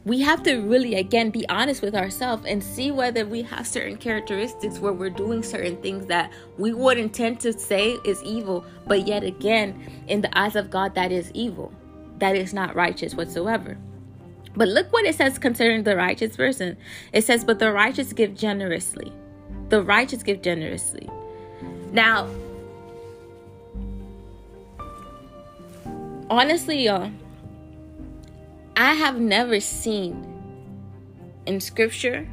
[0.06, 3.96] we have to really again be honest with ourselves and see whether we have certain
[3.98, 9.06] characteristics where we're doing certain things that we wouldn't tend to say is evil but
[9.06, 11.72] yet again in the eyes of god that is evil.
[12.18, 13.76] That is not righteous whatsoever
[14.55, 16.76] but look what it says concerning the righteous person.
[17.12, 19.12] It says, But the righteous give generously.
[19.68, 21.09] The righteous give generously.
[21.92, 22.28] Now,
[26.28, 27.11] honestly, y'all,
[28.76, 30.26] I have never seen
[31.46, 32.28] in scripture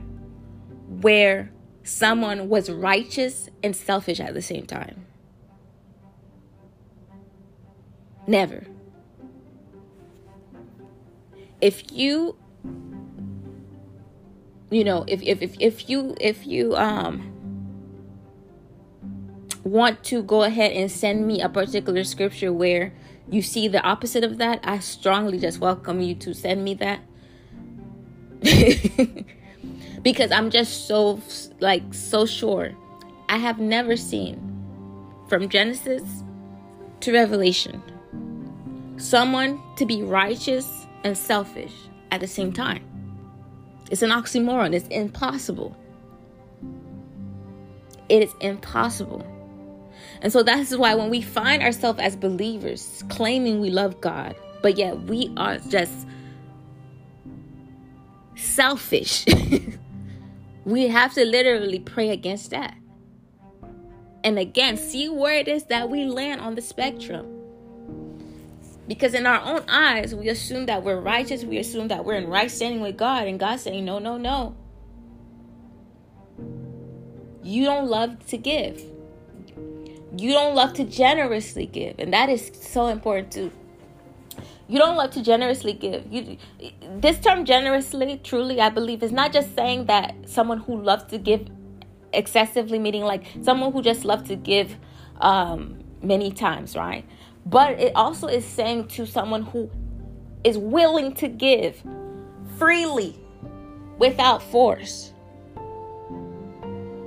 [1.02, 1.52] where
[1.84, 5.06] someone was righteous and selfish at the same time.
[8.26, 8.66] Never
[11.62, 12.36] if you
[14.70, 17.34] you know if if if, if you if you um
[19.64, 22.94] want to go ahead and send me a particular scripture where
[23.30, 27.00] you see the opposite of that i strongly just welcome you to send me that.
[30.04, 31.20] Because i'm just so
[31.60, 32.72] like so sure.
[33.30, 34.40] I have never seen
[35.28, 36.24] from genesis
[37.02, 37.82] to revelation
[38.98, 41.74] someone to be righteous and selfish
[42.12, 42.84] at the same time.
[43.90, 44.74] It's an oxymoron.
[44.74, 45.76] It's impossible.
[48.10, 49.26] It is impossible.
[50.22, 54.78] And so that's why when we find ourselves as believers claiming we love God, but
[54.78, 56.08] yet we are just
[58.36, 59.26] selfish,
[60.66, 62.76] we have to literally pray against that.
[64.24, 67.37] And again, see where it is that we land on the spectrum.
[68.88, 72.28] Because in our own eyes, we assume that we're righteous, we assume that we're in
[72.28, 74.56] right standing with God, and God's saying, No, no, no.
[77.44, 78.82] You don't love to give.
[80.18, 81.96] You don't love to generously give.
[82.00, 83.52] And that is so important too.
[84.68, 86.12] You don't love to generously give.
[86.12, 86.38] You
[86.98, 91.18] this term generously, truly, I believe, is not just saying that someone who loves to
[91.18, 91.48] give
[92.12, 94.76] excessively, meaning like someone who just loves to give
[95.22, 97.06] um, many times, right?
[97.50, 99.70] But it also is saying to someone who
[100.44, 101.82] is willing to give
[102.58, 103.18] freely
[103.98, 105.14] without force.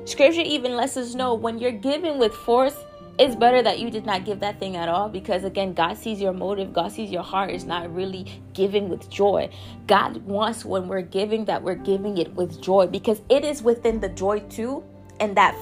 [0.05, 2.77] Scripture even lets us know when you're giving with force,
[3.19, 6.23] it's better that you did not give that thing at all because again god sees
[6.23, 8.25] your motive god sees your heart is not really
[8.55, 9.51] giving with joy
[9.87, 14.01] god wants when we're giving that we're giving it with joy because it is within
[14.01, 14.83] the joy too
[15.19, 15.55] and that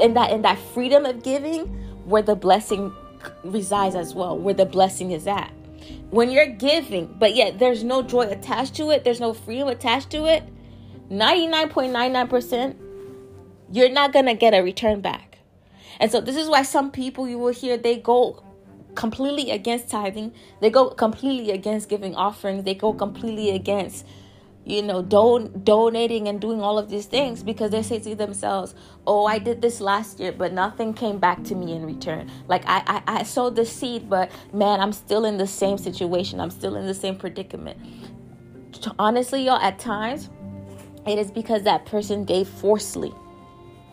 [0.00, 1.66] and that and that freedom of giving
[2.04, 2.94] where the blessing
[3.44, 5.52] resides as well, where the blessing is at.
[6.10, 10.10] When you're giving, but yet there's no joy attached to it, there's no freedom attached
[10.10, 10.42] to it,
[11.10, 12.76] 99.99%,
[13.72, 15.38] you're not going to get a return back.
[15.98, 18.42] And so this is why some people you will hear they go
[18.94, 24.06] completely against tithing, they go completely against giving offerings, they go completely against
[24.70, 28.74] you know, don- donating and doing all of these things because they say to themselves,
[29.06, 32.30] "Oh, I did this last year, but nothing came back to me in return.
[32.46, 36.40] Like I, I, I sowed the seed, but man, I'm still in the same situation.
[36.40, 37.78] I'm still in the same predicament."
[38.98, 40.30] Honestly, y'all, at times,
[41.06, 43.12] it is because that person gave forcefully,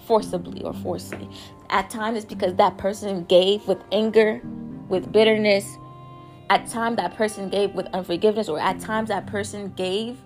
[0.06, 1.28] forcibly or forcefully.
[1.70, 4.42] At times, it's because that person gave with anger,
[4.88, 5.66] with bitterness.
[6.50, 10.22] At times, that person gave with unforgiveness, or at times, that person gave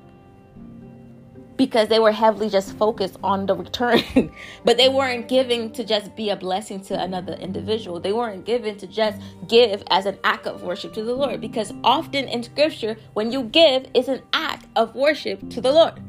[1.62, 4.01] because they were heavily just focused on the return.
[4.66, 7.99] but they weren't giving to just be a blessing to another individual.
[7.99, 11.39] They weren't given to just give as an act of worship to the Lord.
[11.39, 16.01] Because often in scripture, when you give, it's an act of worship to the Lord.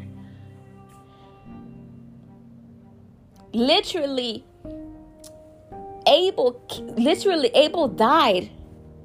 [3.52, 4.46] Literally,
[6.06, 6.64] Abel,
[6.96, 8.50] literally, Abel died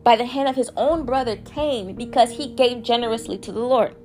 [0.06, 3.98] by the hand of his own brother Cain because he gave generously to the Lord.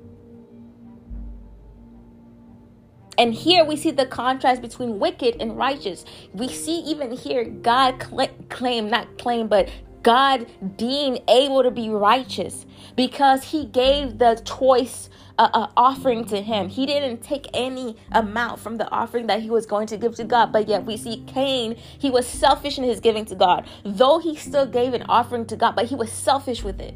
[3.18, 6.04] And here we see the contrast between wicked and righteous.
[6.32, 9.68] We see even here God cl- claim, not claim, but
[10.02, 10.46] God
[10.76, 16.68] deemed Abel to be righteous because he gave the choice uh, uh, offering to him.
[16.68, 20.24] He didn't take any amount from the offering that he was going to give to
[20.24, 23.66] God, but yet we see Cain, he was selfish in his giving to God.
[23.84, 26.94] Though he still gave an offering to God, but he was selfish with it.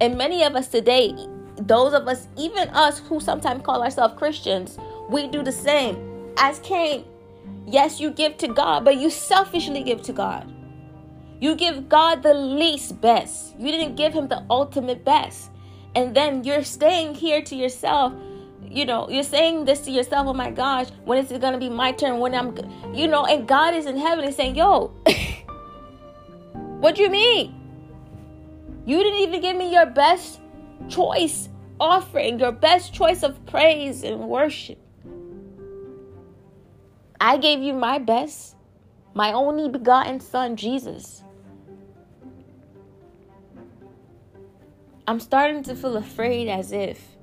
[0.00, 1.14] And many of us today,
[1.56, 4.78] those of us, even us who sometimes call ourselves Christians,
[5.08, 7.04] we do the same as Cain.
[7.66, 10.52] Yes, you give to God, but you selfishly give to God.
[11.40, 13.54] You give God the least best.
[13.58, 15.50] You didn't give him the ultimate best.
[15.94, 18.12] And then you're staying here to yourself.
[18.62, 21.58] You know, you're saying this to yourself, oh my gosh, when is it going to
[21.58, 22.18] be my turn?
[22.18, 22.56] When I'm,
[22.94, 24.88] you know, and God is in heaven and saying, yo,
[26.80, 27.54] what do you mean?
[28.84, 30.40] You didn't even give me your best
[30.88, 31.48] choice
[31.80, 34.78] offering, your best choice of praise and worship.
[37.20, 38.54] I gave you my best,
[39.14, 41.24] my only begotten son, Jesus.
[45.06, 47.16] I'm starting to feel afraid as if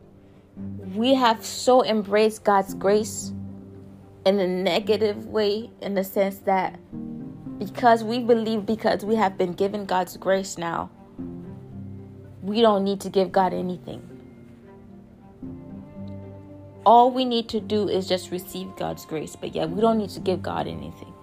[0.95, 3.31] we have so embraced God's grace
[4.25, 6.77] in a negative way, in the sense that
[7.59, 10.89] because we believe because we have been given God's grace now,
[12.41, 14.14] we don't need to give God anything
[16.85, 19.35] all we need to do is just receive God's grace.
[19.35, 21.13] But yeah, we don't need to give God anything.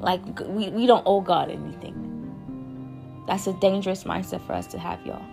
[0.00, 2.04] Like we, we don't owe God anything.
[3.26, 5.24] That's a dangerous mindset for us to have, y'all.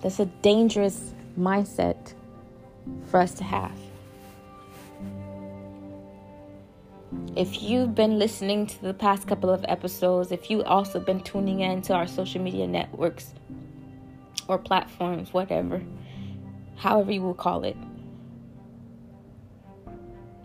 [0.00, 2.14] That's a dangerous mindset
[3.06, 3.78] for us to have.
[7.36, 11.60] If you've been listening to the past couple of episodes, if you also been tuning
[11.60, 13.34] in to our social media networks
[14.48, 15.82] or platforms, whatever,
[16.80, 17.76] however you will call it.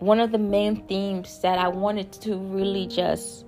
[0.00, 3.46] One of the main themes that I wanted to really just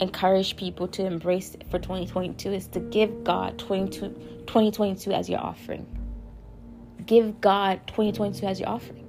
[0.00, 5.86] encourage people to embrace for 2022 is to give God 2022 as your offering.
[7.04, 9.06] Give God 2022 as your offering.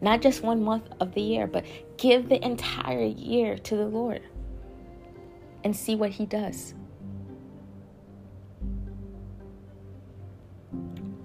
[0.00, 1.64] Not just one month of the year, but
[1.98, 4.22] give the entire year to the Lord
[5.62, 6.74] and see what He does.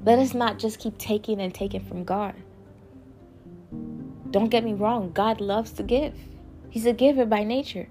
[0.05, 2.35] Let us not just keep taking and taking from God.
[4.31, 6.15] Don't get me wrong, God loves to give.
[6.69, 7.87] He's a giver by nature.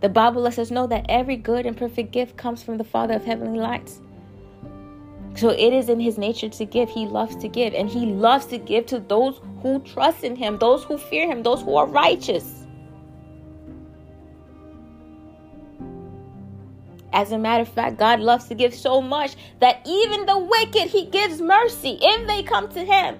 [0.00, 3.14] The Bible lets us know that every good and perfect gift comes from the Father
[3.14, 4.00] of heavenly lights.
[5.34, 6.88] So it is in his nature to give.
[6.88, 7.74] He loves to give.
[7.74, 11.42] And he loves to give to those who trust in him, those who fear him,
[11.42, 12.65] those who are righteous.
[17.12, 20.88] As a matter of fact, God loves to give so much that even the wicked,
[20.88, 23.18] He gives mercy if they come to Him.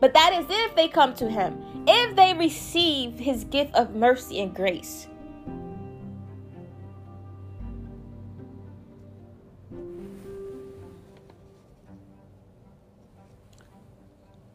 [0.00, 4.40] But that is if they come to Him, if they receive His gift of mercy
[4.40, 5.08] and grace.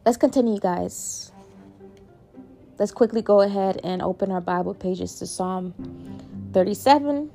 [0.04, 1.30] Let's continue, guys
[2.80, 5.74] let's quickly go ahead and open our Bible pages to Psalm
[6.54, 7.30] 37,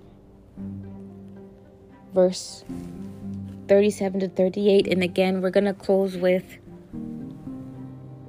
[2.15, 2.65] verse
[3.67, 4.87] 37 to 38.
[4.87, 6.43] And again, we're going to close with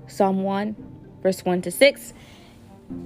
[0.06, 0.76] Psalm 1,
[1.22, 2.12] verse 1 to 6.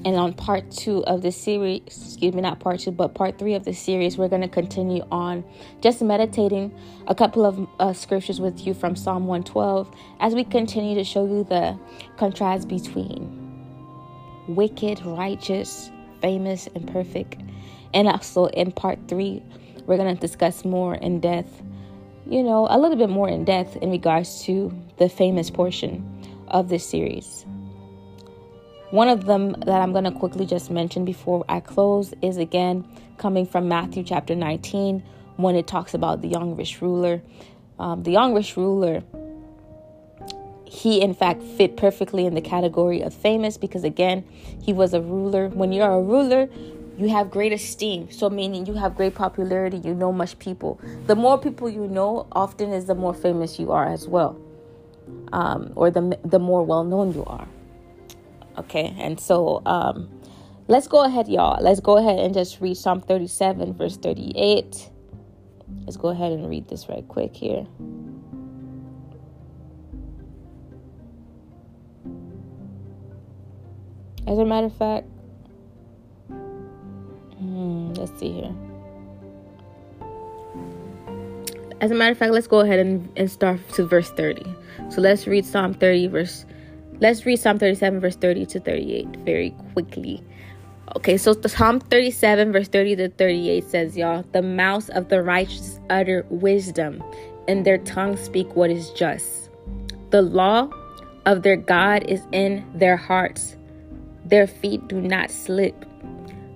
[0.05, 3.55] And on part two of the series, excuse me, not part two, but part three
[3.55, 5.43] of the series, we're going to continue on
[5.81, 6.75] just meditating
[7.07, 11.25] a couple of uh, scriptures with you from Psalm 112 as we continue to show
[11.25, 11.79] you the
[12.19, 13.40] contrast between
[14.57, 15.91] wicked, righteous,
[16.21, 17.41] famous, and perfect.
[17.95, 19.43] And also in part three,
[19.87, 21.63] we're going to discuss more in depth,
[22.27, 26.07] you know, a little bit more in depth in regards to the famous portion
[26.49, 27.45] of this series.
[28.91, 32.85] One of them that I'm going to quickly just mention before I close is again
[33.19, 35.03] coming from Matthew chapter 19
[35.37, 37.23] when it talks about the young rich ruler.
[37.79, 39.03] Um, the young rich ruler,
[40.71, 44.25] he in fact fit perfectly in the category of famous because again,
[44.63, 45.49] he was a ruler.
[45.49, 46.49] When you're a ruler,
[46.97, 48.09] you have great esteem.
[48.13, 50.81] So meaning you have great popularity, you know much people.
[51.09, 54.41] The more people you know, often is the more famous you are as well.
[55.33, 57.49] Um, or the the more well known you are.
[58.57, 60.09] Okay, and so um,
[60.69, 61.61] let's go ahead, y'all.
[61.61, 64.89] Let's go ahead and just read Psalm 37, verse 38.
[65.85, 67.67] Let's go ahead and read this right quick here.
[74.27, 75.07] As a matter of fact,
[77.39, 78.55] hmm, let's see here.
[81.81, 84.45] As a matter of fact, let's go ahead and, and start to verse 30.
[84.91, 86.45] So let's read Psalm 30, verse.
[87.01, 90.23] Let's read Psalm 37, verse 30 to 38 very quickly.
[90.97, 95.79] Okay, so Psalm 37, verse 30 to 38 says, Y'all, the mouths of the righteous
[95.89, 97.03] utter wisdom,
[97.49, 99.49] and their tongues speak what is just.
[100.11, 100.69] The law
[101.27, 103.57] of their God is in their hearts,
[104.31, 105.85] their feet do not slip.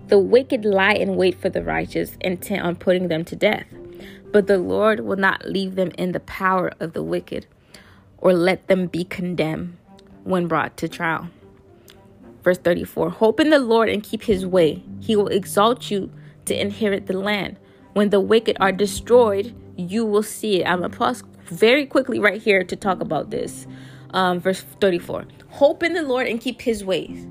[0.08, 3.66] The wicked lie in wait for the righteous, intent on putting them to death.
[4.32, 7.46] But the Lord will not leave them in the power of the wicked,
[8.18, 9.76] or let them be condemned
[10.24, 11.28] when brought to trial.
[12.42, 14.82] Verse 34 Hope in the Lord and keep his way.
[15.00, 16.12] He will exalt you
[16.44, 17.56] to inherit the land.
[17.94, 20.66] When the wicked are destroyed, you will see it.
[20.66, 23.66] I'm going to pause very quickly right here to talk about this.
[24.10, 27.26] Um, verse 34 Hope in the Lord and keep his ways.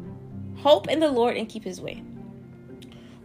[0.63, 2.01] Hope in the Lord and keep his way.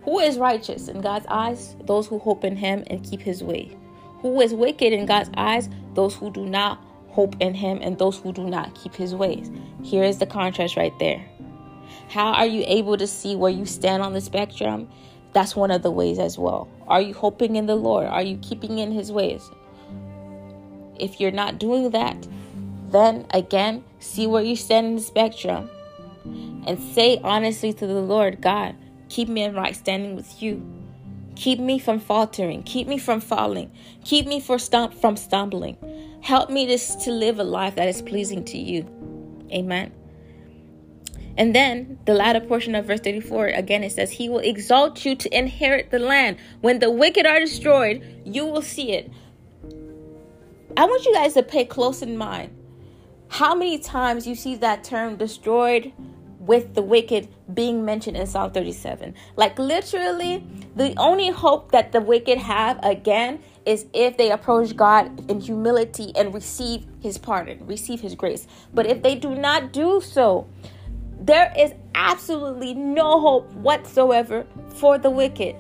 [0.03, 1.77] Who is righteous in God's eyes?
[1.85, 3.79] Those who hope in him and keep his way.
[4.23, 5.69] Who is wicked in God's eyes?
[5.95, 9.53] Those who do not hope in him and those who do not keep his ways.
[9.85, 11.25] Here is the contrast right there.
[12.09, 14.89] How are you able to see where you stand on the spectrum?
[15.33, 16.69] That's one of the ways as well.
[16.89, 18.09] Are you hoping in the Lord?
[18.09, 19.49] Are you keeping in His ways?
[20.99, 22.27] If you're not doing that,
[22.91, 25.71] then again, see where you stand in the spectrum
[26.67, 28.75] and say honestly to the Lord, God,
[29.09, 30.63] keep me in right standing with you.
[31.37, 32.63] Keep me from faltering.
[32.65, 33.71] Keep me from falling.
[34.05, 35.77] Keep me stump, from stumbling.
[36.21, 38.87] Help me to, to live a life that is pleasing to you.
[39.53, 39.93] Amen.
[41.37, 45.15] And then the latter portion of verse 34 again it says, He will exalt you
[45.15, 46.39] to inherit the land.
[46.61, 49.13] When the wicked are destroyed, you will see it.
[50.77, 52.55] I want you guys to pay close in mind
[53.29, 55.93] how many times you see that term destroyed
[56.49, 59.15] with the wicked being mentioned in Psalm 37.
[59.37, 60.45] Like literally,
[60.75, 66.11] the only hope that the wicked have again is if they approach God in humility
[66.17, 68.47] and receive his pardon, receive his grace.
[68.73, 70.49] But if they do not do so,
[71.21, 74.47] there is absolutely no hope whatsoever
[74.77, 75.55] for the wicked.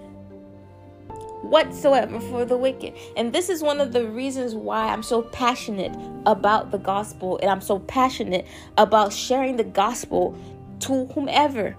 [1.43, 2.95] Whatsoever for the wicked.
[3.14, 7.51] And this is one of the reasons why I'm so passionate about the gospel and
[7.51, 8.47] I'm so passionate
[8.78, 10.34] about sharing the gospel
[10.80, 11.76] to whomever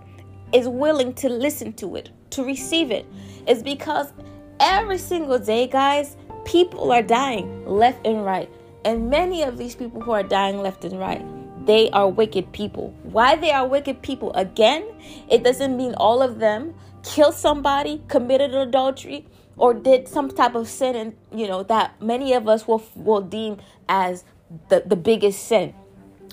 [0.53, 3.05] is willing to listen to it, to receive it.
[3.47, 4.13] Is because
[4.59, 8.49] every single day, guys, people are dying left and right.
[8.85, 11.25] And many of these people who are dying left and right
[11.65, 12.95] they are wicked people.
[13.03, 14.33] Why they are wicked people?
[14.33, 14.85] Again,
[15.29, 16.73] it doesn't mean all of them
[17.03, 22.33] killed somebody, committed adultery, or did some type of sin, and you know that many
[22.33, 24.23] of us will will deem as
[24.69, 25.73] the the biggest sin.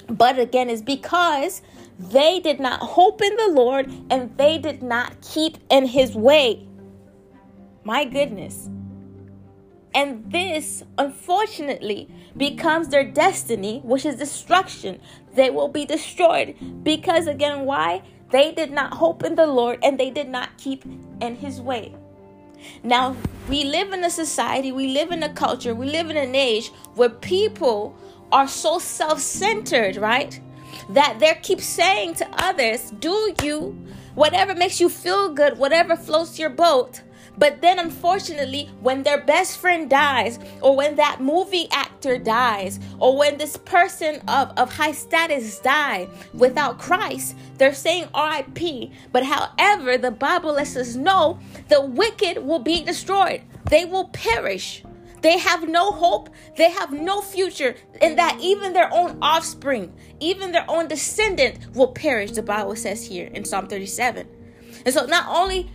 [0.08, 1.60] But again, it's because
[1.98, 6.66] they did not hope in the Lord and they did not keep in His way.
[7.84, 8.68] My goodness.
[9.94, 15.00] And this, unfortunately, becomes their destiny, which is destruction.
[15.34, 16.54] They will be destroyed.
[16.82, 18.02] Because, again, why?
[18.30, 20.84] They did not hope in the Lord and they did not keep
[21.20, 21.94] in His way.
[22.82, 23.16] Now,
[23.48, 26.72] we live in a society, we live in a culture, we live in an age
[26.94, 27.96] where people
[28.32, 30.40] are so self centered, right?
[30.90, 33.76] That they keep saying to others, Do you,
[34.14, 37.02] whatever makes you feel good, whatever floats your boat,
[37.38, 43.16] but then, unfortunately, when their best friend dies, or when that movie actor dies, or
[43.16, 48.90] when this person of, of high status die without Christ, they're saying RIP.
[49.12, 54.82] But however, the Bible lets us know the wicked will be destroyed, they will perish.
[55.26, 56.30] They have no hope.
[56.56, 57.74] They have no future.
[58.00, 63.04] And that even their own offspring, even their own descendant will perish, the Bible says
[63.04, 64.28] here in Psalm 37.
[64.84, 65.68] And so not only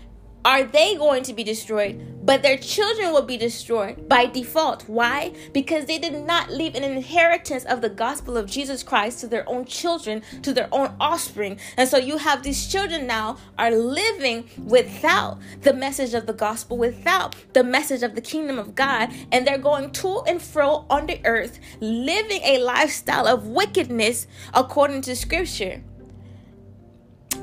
[0.43, 4.87] are they going to be destroyed, but their children will be destroyed by default.
[4.89, 5.33] Why?
[5.53, 9.47] Because they did not leave an inheritance of the gospel of Jesus Christ to their
[9.47, 11.59] own children, to their own offspring.
[11.77, 16.77] And so you have these children now are living without the message of the gospel,
[16.77, 21.05] without the message of the kingdom of God, and they're going to and fro on
[21.05, 25.83] the earth, living a lifestyle of wickedness according to scripture.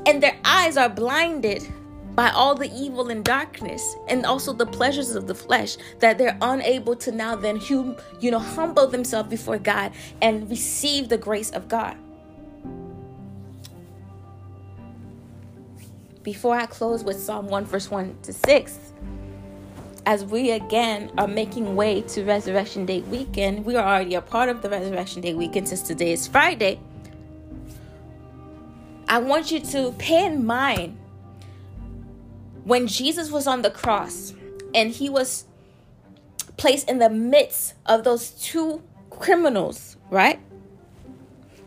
[0.05, 1.67] And their eyes are blinded
[2.15, 6.37] by all the evil and darkness and also the pleasures of the flesh that they're
[6.41, 9.91] unable to now then hum, you know humble themselves before God
[10.21, 11.95] and receive the grace of God.
[16.23, 18.79] Before I close with Psalm 1 verse 1 to 6,
[20.05, 24.49] as we again are making way to Resurrection Day weekend, we are already a part
[24.49, 26.79] of the Resurrection Day weekend since today is Friday.
[29.07, 30.98] I want you to pay in mind
[32.63, 34.33] when Jesus was on the cross
[34.73, 35.45] and he was
[36.57, 40.39] placed in the midst of those two criminals, right?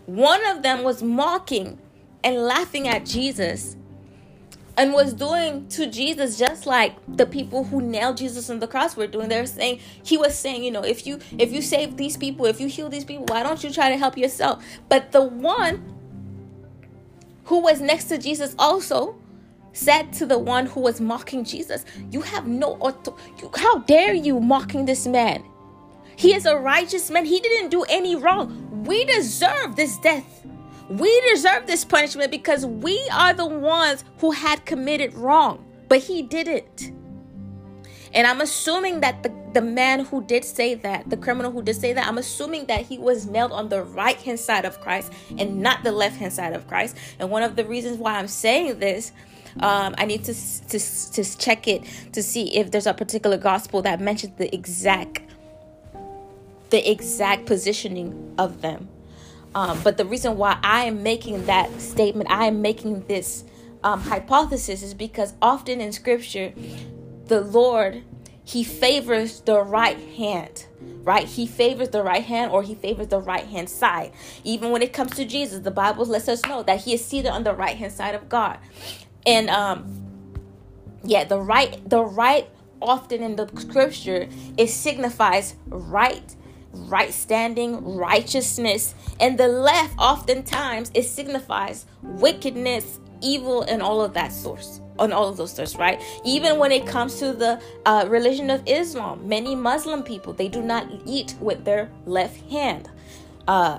[0.07, 1.79] One of them was mocking
[2.23, 3.77] and laughing at Jesus
[4.77, 8.97] and was doing to Jesus just like the people who nailed Jesus on the cross
[8.97, 9.29] were doing.
[9.29, 12.61] They're saying he was saying, you know, if you if you save these people, if
[12.61, 14.65] you heal these people, why don't you try to help yourself?
[14.89, 15.83] But the one
[17.45, 19.17] who was next to Jesus also
[19.73, 23.49] said to the one who was mocking Jesus, You have no authority.
[23.57, 25.45] How dare you mocking this man?
[26.17, 27.25] He is a righteous man.
[27.25, 28.85] He didn't do any wrong.
[28.85, 30.47] We deserve this death.
[30.89, 36.23] We deserve this punishment because we are the ones who had committed wrong, but he
[36.23, 36.93] didn't.
[38.15, 41.77] And I'm assuming that the, the man who did say that, the criminal who did
[41.77, 45.13] say that, I'm assuming that he was nailed on the right hand side of Christ
[45.39, 46.97] and not the left hand side of Christ.
[47.19, 49.13] And one of the reasons why I'm saying this
[49.61, 51.83] um, I need to, to to check it
[52.13, 55.21] to see if there's a particular gospel that mentions the exact
[56.71, 58.89] the exact positioning of them.
[59.55, 63.45] Um, but the reason why I am making that statement, I am making this
[63.85, 66.55] um, hypothesis, is because often in Scripture,
[67.27, 68.03] the Lord
[68.45, 70.67] He favors the right hand
[71.05, 71.27] right?
[71.27, 74.13] He favors the right hand or he favors the right hand side.
[74.45, 77.29] Even when it comes to Jesus, the Bible lets us know that he is seated
[77.29, 78.59] on the right hand side of God
[79.27, 79.87] and um
[81.05, 82.49] yeah the right the right
[82.81, 86.37] often in the scripture it signifies right
[86.73, 88.95] right standing righteousness.
[89.21, 95.29] And the left oftentimes it signifies wickedness evil and all of that source on all
[95.29, 96.01] of those sorts right?
[96.25, 100.61] Even when it comes to the uh, religion of islam many muslim people they do
[100.61, 102.91] not eat with their left hand.
[103.47, 103.79] Uh,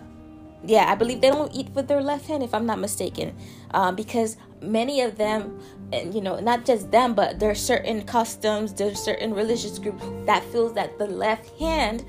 [0.66, 3.36] yeah i believe they don't eat with their left hand if i'm not mistaken.
[3.72, 5.60] Um, because many of them
[5.92, 10.04] and you know not just them but there are certain customs there's certain religious groups
[10.26, 12.06] that feels that the left hand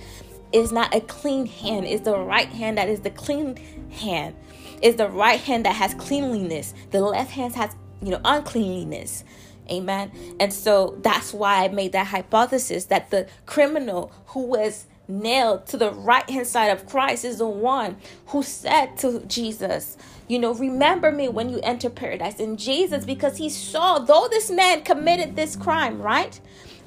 [0.52, 3.56] is not a clean hand is the right hand that is the clean
[3.94, 4.34] hand.
[4.82, 6.74] Is the right hand that has cleanliness.
[6.90, 9.24] The left hand has you know uncleanliness.
[9.70, 10.12] Amen?
[10.40, 15.76] And so that's why i made that hypothesis that the criminal who was nailed to
[15.76, 17.96] the right hand side of christ is the one
[18.26, 19.96] who said to jesus
[20.26, 22.40] you know, remember me when you enter paradise.
[22.40, 26.40] And Jesus, because he saw, though this man committed this crime, right?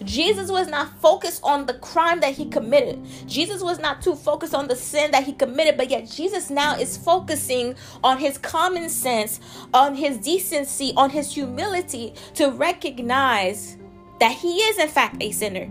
[0.03, 3.03] Jesus was not focused on the crime that he committed.
[3.27, 6.75] Jesus was not too focused on the sin that he committed, but yet Jesus now
[6.75, 9.39] is focusing on his common sense,
[9.73, 13.77] on his decency, on his humility to recognize
[14.19, 15.69] that he is, in fact, a sinner.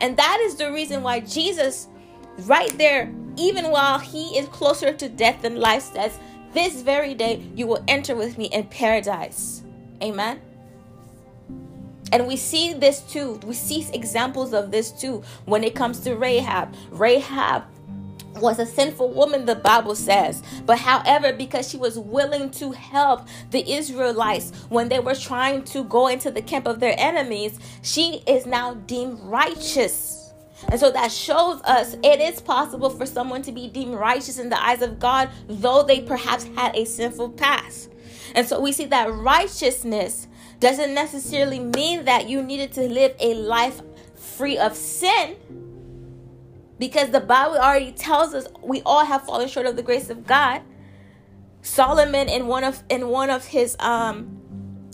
[0.00, 1.88] And that is the reason why Jesus,
[2.40, 6.18] right there, even while he is closer to death than life, says,
[6.52, 9.62] this very day you will enter with me in paradise.
[10.02, 10.40] Amen.
[12.12, 13.40] And we see this too.
[13.46, 16.74] We see examples of this too when it comes to Rahab.
[16.90, 17.64] Rahab
[18.36, 20.42] was a sinful woman, the Bible says.
[20.66, 25.84] But however, because she was willing to help the Israelites when they were trying to
[25.84, 30.32] go into the camp of their enemies, she is now deemed righteous.
[30.68, 34.50] And so that shows us it is possible for someone to be deemed righteous in
[34.50, 37.90] the eyes of God, though they perhaps had a sinful past.
[38.34, 40.28] And so we see that righteousness
[40.60, 43.80] doesn't necessarily mean that you needed to live a life
[44.14, 45.36] free of sin.
[46.80, 50.26] Because the Bible already tells us we all have fallen short of the grace of
[50.26, 50.62] God.
[51.60, 54.38] Solomon in one of in one of his um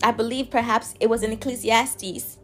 [0.03, 2.39] I believe perhaps it was in Ecclesiastes.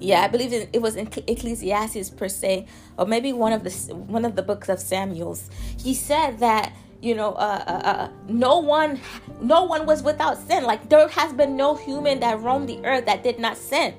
[0.00, 2.66] Yeah i believe it was in ecclesiastes per se
[2.96, 5.48] or maybe one of the one of the books of samuel's.
[5.78, 9.00] He said that you know uh, uh, uh, no one
[9.40, 10.64] no one was without sin.
[10.64, 13.94] Like there has been no human that roamed the earth that did not sin.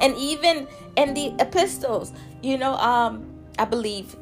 [0.00, 2.12] And even in the epistles
[2.46, 3.24] you know um
[3.58, 4.16] i believe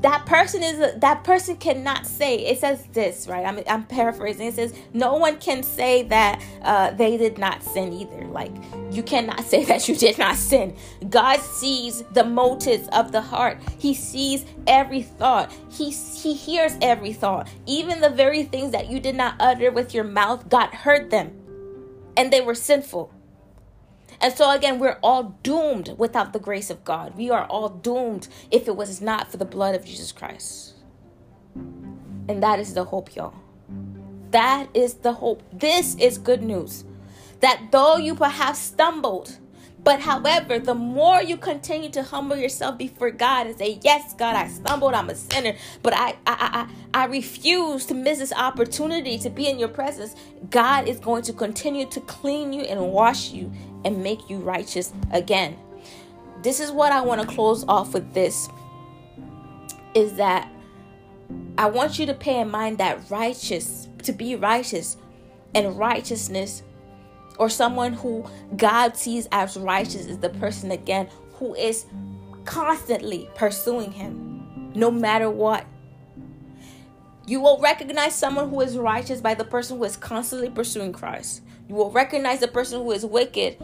[0.00, 3.46] that person is that person cannot say it says this right?
[3.46, 4.46] I'm, I'm paraphrasing.
[4.46, 8.26] It says no one can say that uh, they did not sin either.
[8.26, 8.52] Like
[8.90, 10.76] you cannot say that you did not sin.
[11.08, 13.58] God sees the motives of the heart.
[13.78, 15.52] He sees every thought.
[15.70, 17.48] He he hears every thought.
[17.66, 21.32] Even the very things that you did not utter with your mouth god heard them
[22.16, 23.13] and they were sinful
[24.20, 27.16] and so, again, we're all doomed without the grace of God.
[27.16, 30.74] We are all doomed if it was not for the blood of Jesus Christ.
[32.28, 33.34] And that is the hope, y'all.
[34.30, 35.42] That is the hope.
[35.52, 36.84] This is good news.
[37.40, 39.38] That though you perhaps stumbled,
[39.84, 44.34] but however, the more you continue to humble yourself before God and say, Yes, God,
[44.34, 49.18] I stumbled, I'm a sinner, but I I I, I refuse to miss this opportunity
[49.18, 50.16] to be in your presence,
[50.50, 53.52] God is going to continue to clean you and wash you
[53.84, 55.56] and make you righteous again.
[56.42, 58.48] This is what I want to close off with this
[59.94, 60.50] is that
[61.56, 64.96] I want you to pay in mind that righteous, to be righteous
[65.54, 66.62] and righteousness
[67.38, 68.24] or someone who
[68.56, 71.86] God sees as righteous is the person again who is
[72.44, 75.64] constantly pursuing him no matter what.
[77.26, 81.42] You will recognize someone who is righteous by the person who is constantly pursuing Christ.
[81.68, 83.56] You will recognize the person who is wicked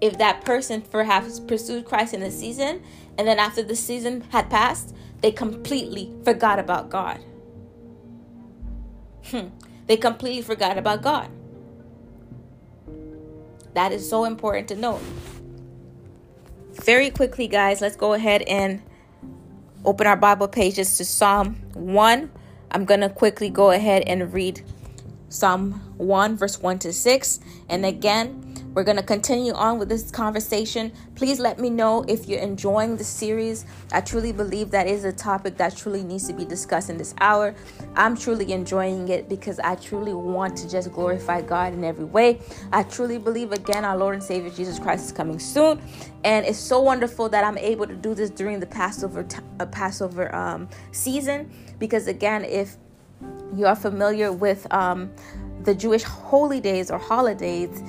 [0.00, 2.82] if that person perhaps pursued Christ in a season
[3.18, 7.20] and then after the season had passed, they completely forgot about God.
[9.24, 9.48] Hmm.
[9.86, 11.28] They completely forgot about God.
[13.74, 15.02] That is so important to note.
[16.72, 18.82] Very quickly, guys, let's go ahead and
[19.84, 22.30] open our Bible pages to Psalm 1.
[22.70, 24.62] I'm going to quickly go ahead and read
[25.30, 27.40] Psalm 1, verse 1 to 6.
[27.68, 30.92] And again, we're going to continue on with this conversation.
[31.14, 33.64] Please let me know if you're enjoying the series.
[33.92, 37.14] I truly believe that is a topic that truly needs to be discussed in this
[37.20, 37.54] hour.
[37.96, 42.40] I'm truly enjoying it because I truly want to just glorify God in every way.
[42.72, 45.80] I truly believe, again, our Lord and Savior Jesus Christ is coming soon.
[46.22, 49.66] And it's so wonderful that I'm able to do this during the Passover, t- uh,
[49.66, 52.76] Passover um, season because, again, if
[53.56, 55.10] you are familiar with um,
[55.64, 57.82] the Jewish holy days or holidays,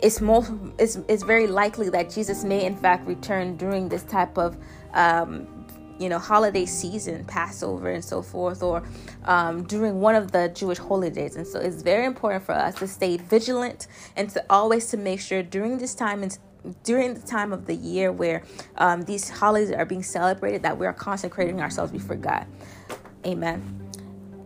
[0.00, 4.38] it's most it's, it's very likely that Jesus may in fact return during this type
[4.38, 4.56] of
[4.94, 5.46] um,
[5.98, 8.82] you know holiday season passover and so forth or
[9.24, 12.86] um, during one of the jewish holidays and so it's very important for us to
[12.86, 16.38] stay vigilant and to always to make sure during this time and
[16.84, 18.42] during the time of the year where
[18.76, 22.46] um, these holidays are being celebrated that we are consecrating ourselves before god
[23.26, 23.62] amen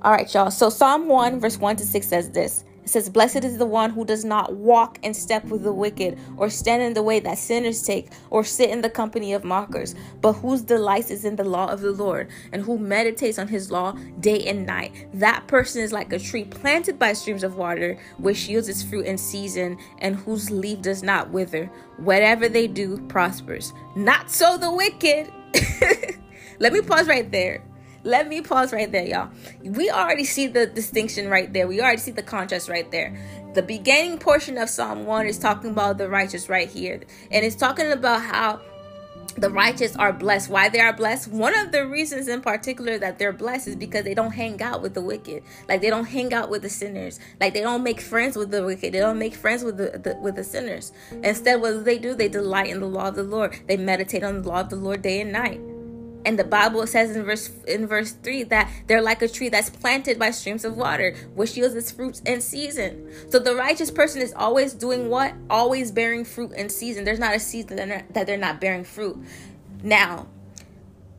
[0.02, 3.44] all right y'all so psalm 1 verse 1 to 6 says this it says, Blessed
[3.44, 6.94] is the one who does not walk in step with the wicked, or stand in
[6.94, 11.10] the way that sinners take, or sit in the company of mockers, but whose delight
[11.10, 14.66] is in the law of the Lord, and who meditates on his law day and
[14.66, 15.06] night.
[15.14, 19.06] That person is like a tree planted by streams of water, which yields its fruit
[19.06, 21.66] in season, and whose leaf does not wither.
[21.98, 23.72] Whatever they do prospers.
[23.94, 25.30] Not so the wicked.
[26.58, 27.62] Let me pause right there.
[28.04, 29.30] Let me pause right there, y'all.
[29.62, 31.68] We already see the distinction right there.
[31.68, 33.16] We already see the contrast right there.
[33.54, 37.00] The beginning portion of Psalm 1 is talking about the righteous right here.
[37.30, 38.60] And it's talking about how
[39.36, 40.50] the righteous are blessed.
[40.50, 41.28] Why they are blessed?
[41.28, 44.82] One of the reasons in particular that they're blessed is because they don't hang out
[44.82, 45.44] with the wicked.
[45.68, 47.20] Like they don't hang out with the sinners.
[47.40, 48.92] Like they don't make friends with the wicked.
[48.92, 50.92] They don't make friends with the, the with the sinners.
[51.22, 52.14] Instead, what do they do?
[52.14, 53.58] They delight in the law of the Lord.
[53.68, 55.60] They meditate on the law of the Lord day and night.
[56.24, 59.70] And the Bible says in verse in verse 3 that they're like a tree that's
[59.70, 63.10] planted by streams of water, which yields its fruits in season.
[63.30, 65.34] So the righteous person is always doing what?
[65.50, 67.04] Always bearing fruit in season.
[67.04, 69.18] There's not a season that they're, not bearing fruit.
[69.82, 70.26] Now,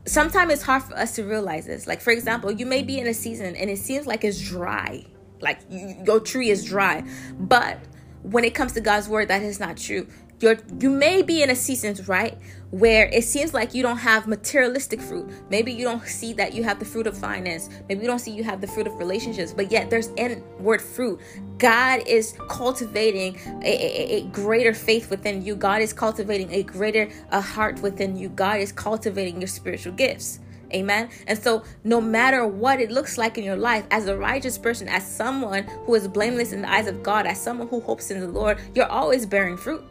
[0.06, 1.86] sometimes it's hard for us to realize this.
[1.86, 5.04] Like for example, you may be in a season and it seems like it's dry.
[5.40, 7.04] Like you, your tree is dry.
[7.38, 7.78] But
[8.22, 10.06] when it comes to God's word, that is not true
[10.40, 12.36] you're you may be in a season right
[12.74, 15.30] where it seems like you don't have materialistic fruit.
[15.48, 17.70] Maybe you don't see that you have the fruit of finance.
[17.88, 21.20] Maybe you don't see you have the fruit of relationships but yet there's inward fruit.
[21.58, 25.54] God is cultivating a, a, a greater faith within you.
[25.54, 28.28] God is cultivating a greater a heart within you.
[28.28, 30.40] God is cultivating your spiritual gifts.
[30.72, 31.10] Amen.
[31.28, 34.88] And so, no matter what it looks like in your life, as a righteous person,
[34.88, 38.18] as someone who is blameless in the eyes of God, as someone who hopes in
[38.18, 39.84] the Lord, you're always bearing fruit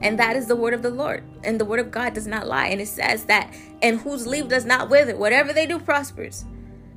[0.00, 1.24] And that is the word of the Lord.
[1.44, 2.68] And the word of God does not lie.
[2.68, 6.44] And it says that, and whose leaf does not wither, whatever they do prospers.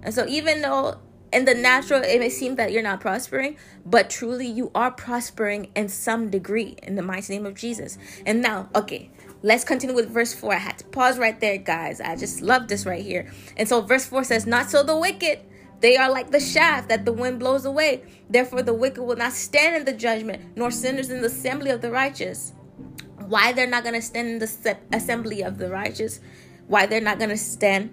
[0.02, 1.00] And so, even though
[1.34, 5.72] in the natural it may seem that you're not prospering, but truly you are prospering
[5.76, 7.98] in some degree in the mighty name of Jesus.
[8.26, 9.10] And now, okay,
[9.42, 10.54] let's continue with verse 4.
[10.54, 12.00] I had to pause right there, guys.
[12.00, 13.32] I just love this right here.
[13.58, 15.40] And so, verse 4 says, Not so the wicked.
[15.82, 18.04] They are like the shaft that the wind blows away.
[18.30, 21.82] Therefore, the wicked will not stand in the judgment, nor sinners in the assembly of
[21.82, 22.53] the righteous
[23.34, 26.20] why they're not going to stand in the assembly of the righteous,
[26.68, 27.90] why they're not going to stand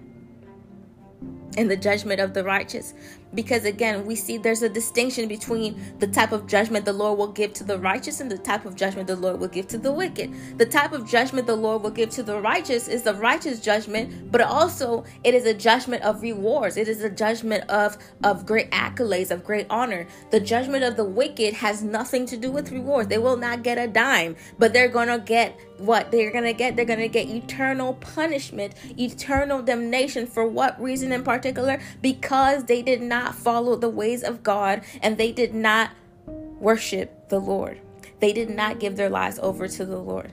[1.56, 2.92] in the judgment of the righteous
[3.34, 7.32] because again we see there's a distinction between the type of judgment the lord will
[7.32, 9.92] give to the righteous and the type of judgment the lord will give to the
[9.92, 10.32] wicked.
[10.58, 14.30] The type of judgment the lord will give to the righteous is the righteous judgment
[14.30, 16.76] but also it is a judgment of rewards.
[16.76, 20.06] It is a judgment of of great accolades of great honor.
[20.30, 23.08] The judgment of the wicked has nothing to do with rewards.
[23.08, 26.10] They will not get a dime but they're gonna get what?
[26.10, 31.80] They're gonna get they're gonna get eternal punishment eternal damnation for what reason in particular?
[32.02, 35.90] Because they did not not follow the ways of God and they did not
[36.26, 37.80] worship the Lord.
[38.20, 40.32] They did not give their lives over to the Lord.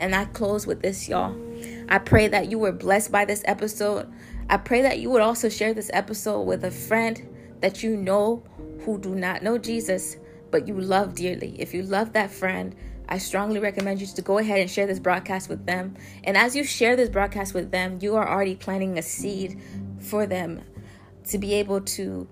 [0.00, 1.36] And I close with this, y'all.
[1.88, 4.10] I pray that you were blessed by this episode.
[4.48, 7.28] I pray that you would also share this episode with a friend
[7.60, 8.42] that you know
[8.84, 10.16] who do not know Jesus,
[10.50, 11.54] but you love dearly.
[11.60, 12.74] If you love that friend,
[13.08, 15.94] I strongly recommend you to go ahead and share this broadcast with them.
[16.24, 19.60] And as you share this broadcast with them, you are already planting a seed
[20.00, 20.62] for them
[21.28, 22.28] to be able to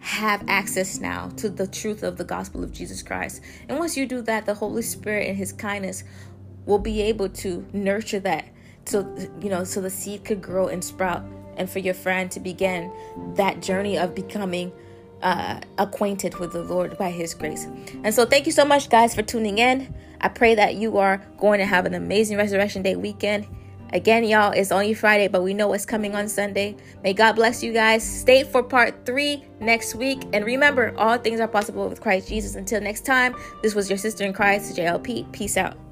[0.00, 3.42] have access now to the truth of the gospel of Jesus Christ.
[3.68, 6.04] And once you do that, the Holy Spirit and his kindness
[6.66, 8.44] will be able to nurture that
[8.84, 9.00] so
[9.40, 11.22] you know so the seed could grow and sprout
[11.56, 12.90] and for your friend to begin
[13.34, 14.72] that journey of becoming
[15.22, 17.64] uh, acquainted with the Lord by His grace.
[18.04, 19.92] And so, thank you so much, guys, for tuning in.
[20.20, 23.46] I pray that you are going to have an amazing Resurrection Day weekend.
[23.92, 26.76] Again, y'all, it's only Friday, but we know what's coming on Sunday.
[27.02, 28.02] May God bless you guys.
[28.02, 30.22] Stay for part three next week.
[30.32, 32.54] And remember, all things are possible with Christ Jesus.
[32.54, 35.32] Until next time, this was your sister in Christ, JLP.
[35.32, 35.87] Peace out.